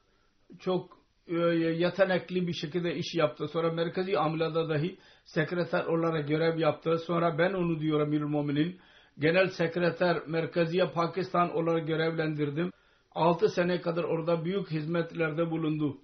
çok 0.58 0.98
e, 1.26 1.36
yetenekli 1.36 2.46
bir 2.46 2.52
şekilde 2.52 2.94
iş 2.94 3.14
yaptı. 3.14 3.48
Sonra 3.48 3.72
merkezi 3.72 4.18
amilada 4.18 4.68
dahi 4.68 4.98
sekreter 5.24 5.84
olarak 5.84 6.28
görev 6.28 6.58
yaptı. 6.58 6.98
Sonra 6.98 7.38
ben 7.38 7.52
onu 7.52 7.80
diyorum 7.80 8.06
Emirül 8.06 8.26
Muminin 8.26 8.80
genel 9.18 9.48
sekreter 9.48 10.26
Merkeziye 10.26 10.90
Pakistan 10.90 11.56
olarak 11.56 11.86
görevlendirdim. 11.86 12.70
6 13.14 13.48
sene 13.48 13.80
kadar 13.80 14.04
orada 14.04 14.44
büyük 14.44 14.70
hizmetlerde 14.70 15.50
bulundu. 15.50 16.00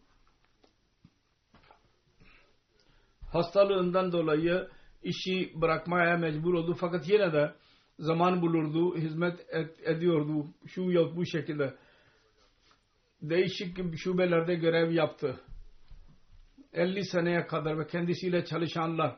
Hastalığından 3.32 4.12
dolayı 4.12 4.68
işi 5.02 5.52
bırakmaya 5.54 6.16
mecbur 6.16 6.54
oldu 6.54 6.76
fakat 6.80 7.08
yine 7.08 7.32
de 7.32 7.54
zaman 7.98 8.42
bulurdu, 8.42 8.96
hizmet 8.96 9.40
et, 9.48 9.80
ediyordu 9.82 10.46
şu 10.66 10.82
yok 10.82 11.16
bu 11.16 11.26
şekilde. 11.26 11.74
Değişik 13.22 13.98
şubelerde 13.98 14.54
görev 14.54 14.90
yaptı. 14.90 15.40
50 16.72 17.04
seneye 17.04 17.46
kadar 17.46 17.78
ve 17.78 17.86
kendisiyle 17.86 18.44
çalışanlar 18.44 19.16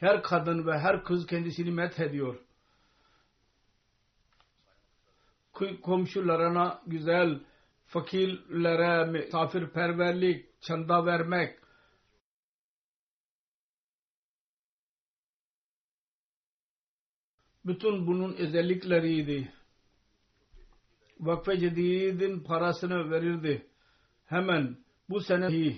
her 0.00 0.22
kadın 0.22 0.66
ve 0.66 0.78
her 0.78 1.04
kız 1.04 1.26
kendisini 1.26 1.70
met 1.70 2.00
ediyor 2.00 2.38
komşularına 5.82 6.82
güzel 6.86 7.40
fakirlere 7.86 9.10
misafirperverlik, 9.10 10.62
çanda 10.62 11.06
vermek, 11.06 11.58
bütün 17.64 18.06
bunun 18.06 18.34
özellikleriydi. 18.34 19.52
Vakfe 21.20 21.58
Cedid'in 21.58 22.40
parasını 22.40 23.10
verirdi. 23.10 23.66
Hemen 24.26 24.76
bu 25.08 25.20
sene 25.20 25.76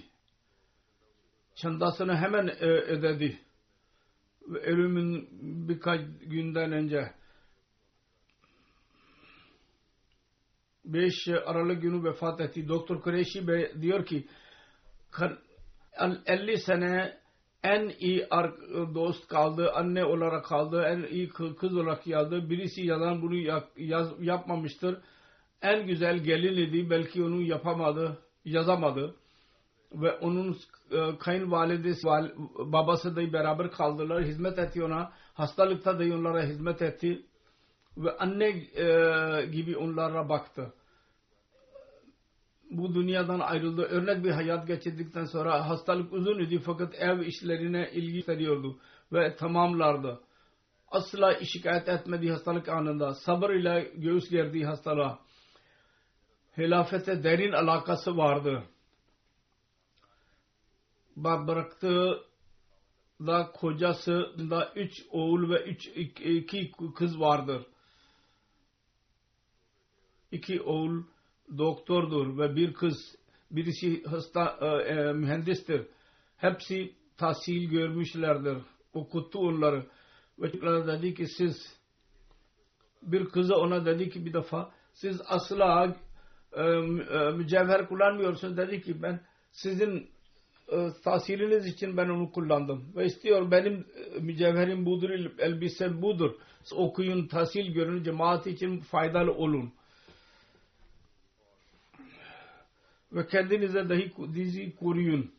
çandasını 1.55 2.17
hemen 2.17 2.47
e, 2.47 2.67
ödedi. 2.67 3.39
Ölümün 4.49 5.29
birkaç 5.69 6.01
günden 6.21 6.73
önce 6.73 7.13
5 10.85 11.13
Aralık 11.47 11.83
günü 11.83 12.05
vefat 12.05 12.41
etti. 12.41 12.69
Doktor 12.69 13.01
Kureşi 13.01 13.49
Bey 13.49 13.73
diyor 13.81 14.07
ki 14.07 14.27
50 16.27 16.59
sene 16.59 17.23
en 17.63 17.93
iyi 17.99 18.27
dost 18.95 19.29
kaldı, 19.29 19.73
anne 19.75 20.05
olarak 20.05 20.45
kaldı, 20.45 20.83
en 20.83 21.03
iyi 21.03 21.29
kız 21.29 21.77
olarak 21.77 22.07
yazdı. 22.07 22.51
Birisi 22.51 22.87
yazan 22.87 23.23
bunu 23.23 23.35
yaz, 23.77 24.13
yapmamıştır. 24.21 24.99
En 25.63 25.87
güzel 25.87 26.19
gelin 26.19 26.57
idi, 26.57 26.91
belki 26.91 27.25
onu 27.25 27.43
yapamadı, 27.43 28.19
yazamadı. 28.45 29.15
Ve 29.93 30.13
onun 30.13 30.57
e, 30.91 31.19
kayınvalidesi, 31.19 32.07
babası 32.59 33.17
da 33.17 33.33
beraber 33.33 33.71
kaldılar, 33.71 34.25
hizmet 34.25 34.59
etti 34.59 34.85
ona. 34.85 35.13
Hastalıkta 35.35 35.99
da 35.99 36.05
onlara 36.05 36.43
hizmet 36.43 36.83
etti. 36.83 37.27
Ve 37.97 38.17
anne 38.17 38.49
e, 38.49 39.47
gibi 39.47 39.77
onlara 39.77 40.29
baktı 40.29 40.73
bu 42.73 42.95
dünyadan 42.95 43.41
ayrıldı. 43.41 43.83
Örnek 43.83 44.25
bir 44.25 44.31
hayat 44.31 44.67
geçirdikten 44.67 45.25
sonra 45.25 45.69
hastalık 45.69 46.13
uzun 46.13 46.39
idi 46.39 46.59
fakat 46.59 46.95
ev 46.95 47.21
işlerine 47.21 47.91
ilgi 47.93 48.29
veriyordu 48.29 48.79
ve 49.13 49.37
tamamlardı. 49.37 50.21
Asla 50.91 51.45
şikayet 51.45 51.89
etmedi 51.89 52.31
hastalık 52.31 52.69
anında. 52.69 53.15
Sabır 53.15 53.51
ile 53.51 53.93
göğüs 53.95 54.31
gerdiği 54.31 54.67
hastalığa. 54.67 55.19
Hilafete 56.59 57.23
derin 57.23 57.53
alakası 57.53 58.17
vardı. 58.17 58.63
Bıraktığı 61.17 62.21
da 63.21 63.51
kocası 63.55 64.13
da 64.51 64.73
üç 64.77 64.93
oğul 65.11 65.51
ve 65.51 65.63
üç 65.63 65.87
iki 65.87 66.73
kız 66.97 67.21
vardır. 67.21 67.67
İki 70.33 70.63
oğul 70.63 71.03
doktordur 71.59 72.39
ve 72.39 72.57
bir 72.57 72.75
kız 72.75 73.17
birisi 73.51 74.05
hasta 74.05 74.59
e, 74.61 74.67
e, 74.67 75.13
mühendistir. 75.13 75.87
Hepsi 76.37 76.93
tahsil 77.17 77.71
görmüşlerdir. 77.71 78.59
Okuttu 78.95 79.39
onları. 79.39 79.87
Ve 80.39 80.53
dedi 80.87 81.15
ki 81.15 81.27
siz 81.27 81.83
bir 83.03 83.25
kızı 83.25 83.57
ona 83.57 83.87
dedi 83.87 84.11
ki 84.11 84.27
bir 84.27 84.33
defa 84.33 84.71
siz 84.93 85.21
asla 85.29 85.97
e, 86.53 86.63
e, 86.63 87.31
mücevher 87.31 87.89
kullanmıyorsunuz. 87.89 88.57
Dedi 88.57 88.83
ki 88.83 89.03
ben 89.03 89.21
sizin 89.51 90.11
e, 90.69 90.89
tahsiliniz 91.05 91.67
için 91.67 91.97
ben 91.97 92.09
onu 92.09 92.33
kullandım. 92.33 92.93
Ve 92.97 93.07
istiyor 93.07 93.51
benim 93.51 93.87
e, 93.95 94.21
mücevherim 94.21 94.87
budur, 94.87 95.11
elbisem 95.39 96.03
budur. 96.03 96.35
Okuyun, 96.73 97.27
tahsil 97.27 97.73
görün, 97.73 98.03
cemaat 98.03 98.47
için 98.47 98.81
faydalı 98.81 99.33
olun. 99.33 99.73
Ve 103.13 103.27
kendinize 103.27 103.89
dahi 103.89 104.13
dizi 104.35 104.77
koruyun. 104.77 105.31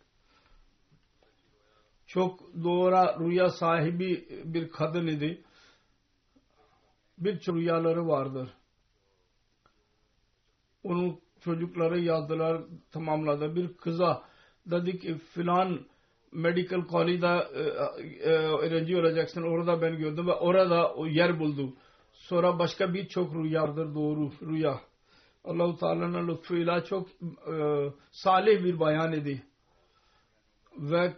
Çok 2.07 2.39
doğru 2.63 3.30
rüya 3.30 3.49
sahibi 3.49 4.28
bir 4.45 4.69
kadın 4.69 5.07
idi. 5.07 5.43
Birçok 7.17 7.55
rüyaları 7.55 8.07
vardır. 8.07 8.49
Onun 10.84 11.19
çocukları 11.41 11.99
yazdılar, 11.99 12.61
tamamladı. 12.91 13.55
Bir 13.55 13.74
kıza 13.74 14.24
dedi 14.65 14.99
ki 14.99 15.17
filan 15.17 15.86
medical 16.32 16.88
college'da 16.88 17.49
e, 17.53 17.59
e, 17.59 18.30
öğrenci 18.34 18.97
olacaksın. 18.97 19.43
Orada 19.43 19.82
ben 19.82 19.97
gördüm 19.97 20.28
ve 20.28 20.34
orada 20.34 20.93
o 20.93 21.07
yer 21.07 21.39
buldu. 21.39 21.74
Sonra 22.13 22.59
başka 22.59 22.93
birçok 22.93 23.36
rüyadır 23.36 23.95
doğru 23.95 24.32
rüya. 24.41 24.82
Allahu 25.43 25.77
Teala'nın 25.77 26.27
lütfuyla 26.27 26.83
çok 26.83 27.09
e, 27.47 27.55
salih 28.11 28.63
bir 28.63 28.79
bayan 28.79 29.13
idi. 29.13 29.43
Ve 30.77 31.13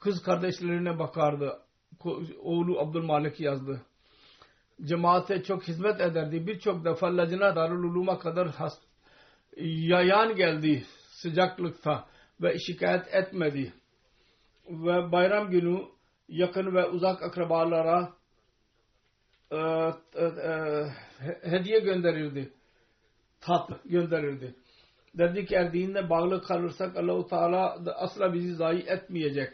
kız 0.00 0.22
kardeşlerine 0.22 0.98
bakardı. 0.98 1.60
Oğlu 2.42 2.80
Abdülmalik 2.80 3.40
yazdı. 3.40 3.82
Cemaate 4.84 5.42
çok 5.42 5.68
hizmet 5.68 6.00
ederdi. 6.00 6.46
Birçok 6.46 6.84
defa 6.84 7.16
Lacina 7.16 7.56
Darul 7.56 7.84
Ulum'a 7.84 8.18
kadar 8.18 8.48
hast 8.48 8.82
yayan 9.56 10.36
geldi 10.36 10.84
sıcaklıkta 11.08 12.06
ve 12.40 12.58
şikayet 12.58 13.14
etmedi. 13.14 13.72
Ve 14.68 15.12
bayram 15.12 15.50
günü 15.50 15.82
yakın 16.28 16.74
ve 16.74 16.86
uzak 16.86 17.22
akrabalara 17.22 18.12
e, 19.50 19.56
e, 19.56 20.24
e, 20.24 20.84
hediye 21.42 21.80
gönderirdi 21.80 22.52
tat 23.44 23.70
gönderirdi. 23.84 24.54
Dedi 25.18 25.46
ki 25.46 25.54
eğer 25.54 25.72
dinle 25.72 26.10
bağlı 26.10 26.42
kalırsak 26.42 26.96
Allahu 26.96 27.26
Teala 27.26 27.78
asla 27.96 28.34
bizi 28.34 28.54
zayi 28.54 28.82
etmeyecek. 28.82 29.52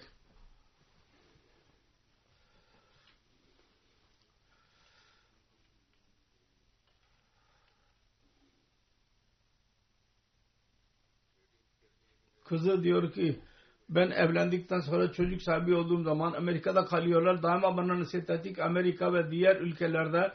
Kızı 12.44 12.82
diyor 12.82 13.12
ki 13.12 13.40
ben 13.88 14.10
evlendikten 14.10 14.80
sonra 14.80 15.12
çocuk 15.12 15.42
sahibi 15.42 15.74
olduğum 15.74 16.02
zaman 16.02 16.32
Amerika'da 16.32 16.84
kalıyorlar. 16.84 17.42
Daima 17.42 17.76
bana 17.76 18.00
nasihat 18.00 18.30
etti 18.30 18.54
ki 18.54 18.64
Amerika 18.64 19.14
ve 19.14 19.30
diğer 19.30 19.56
ülkelerde 19.56 20.32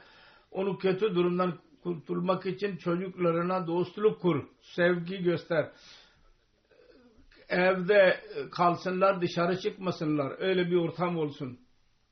onu 0.51 0.78
kötü 0.78 1.16
durumdan 1.16 1.60
kurtulmak 1.86 2.46
için 2.46 2.78
çocuklarına 2.78 3.68
dostluk 3.68 4.22
kur, 4.22 4.48
sevgi 4.62 5.24
göster. 5.24 5.72
Evde 7.50 8.22
kalsınlar, 8.52 9.22
dışarı 9.22 9.60
çıkmasınlar. 9.60 10.36
Öyle 10.40 10.72
bir 10.72 10.76
ortam 10.76 11.18
olsun. 11.18 11.60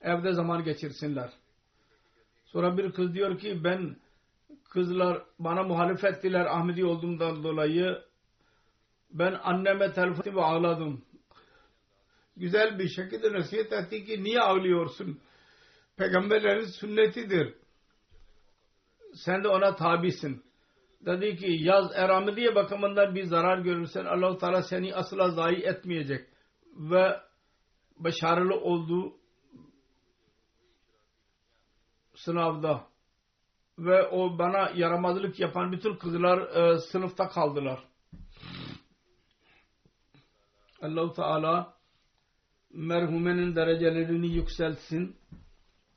Evde 0.02 0.34
zaman 0.34 0.64
geçirsinler. 0.64 1.30
Sonra 2.46 2.78
bir 2.78 2.92
kız 2.92 3.14
diyor 3.14 3.40
ki 3.40 3.64
ben 3.64 3.96
kızlar 4.70 5.22
bana 5.40 5.64
muhalif 5.64 6.04
ettiler 6.04 6.46
Ahmedi 6.46 6.86
olduğumdan 6.86 7.44
dolayı 7.44 8.02
ben 9.12 9.34
anneme 9.44 9.94
telefon 9.94 10.36
ve 10.36 10.42
ağladım. 10.42 11.06
Güzel 12.38 12.80
bir 12.80 12.90
şekilde 12.90 13.34
nasihat 13.34 13.74
etti 13.74 14.06
ki 14.06 14.24
niye 14.24 14.40
ağlıyorsun? 14.40 15.20
Peygamberlerin 15.98 16.66
sünnetidir 16.66 17.62
sen 19.14 19.43
de 19.43 19.47
ona 19.47 19.76
tabisin. 19.76 20.43
Dedi 21.05 21.36
ki 21.36 21.57
yaz 21.59 21.91
diye 22.36 22.55
bakımından 22.55 23.16
bir 23.16 23.24
zarar 23.24 23.57
görürsen 23.57 24.05
Allah-u 24.05 24.38
Teala 24.38 24.64
seni 24.64 24.95
asla 24.95 25.30
zayi 25.30 25.57
etmeyecek. 25.57 26.28
Ve 26.76 27.20
başarılı 27.97 28.59
oldu 28.59 29.14
sınavda. 32.16 32.88
Ve 33.80 34.07
o 34.07 34.38
bana 34.38 34.72
yaramazlık 34.76 35.39
yapan 35.39 35.72
bütün 35.72 35.95
kızlar 35.95 36.39
e, 36.39 36.78
sınıfta 36.78 37.30
kaldılar. 37.30 37.80
Allah-u 40.82 41.14
Teala 41.14 41.74
merhumenin 42.74 43.55
derecelerini 43.55 44.28
yükseltsin 44.28 45.16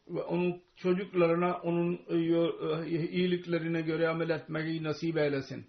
ve 0.09 0.23
onun 0.23 0.63
çocuklarına 0.77 1.57
onun 1.57 2.01
e, 2.09 2.15
e, 2.15 3.09
iyiliklerine 3.09 3.81
göre 3.81 4.09
amel 4.09 4.31
etmeyi 4.31 4.83
nasip 4.83 5.17
eylesin. 5.17 5.67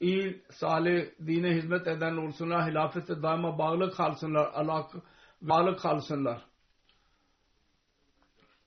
İyi, 0.00 0.42
salih, 0.50 1.06
dine 1.26 1.56
hizmet 1.56 1.86
eden 1.86 2.16
olsunlar, 2.16 2.70
hilafete 2.70 3.22
daima 3.22 3.58
bağlı 3.58 3.92
kalsınlar, 3.92 4.50
alak, 4.54 4.90
bağlı 5.42 5.76
kalsınlar. 5.76 6.44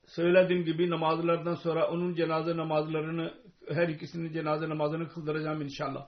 Söylediğim 0.06 0.66
gibi 0.66 0.90
namazlardan 0.90 1.56
sonra 1.56 1.90
onun 1.90 2.16
cenaze 2.16 2.58
namazlarını, 2.58 3.34
her 3.70 3.90
ikisinin 3.90 4.34
cenaze 4.34 4.70
namazını 4.70 5.10
kıldıracağım 5.10 5.62
inşallah. 5.62 6.08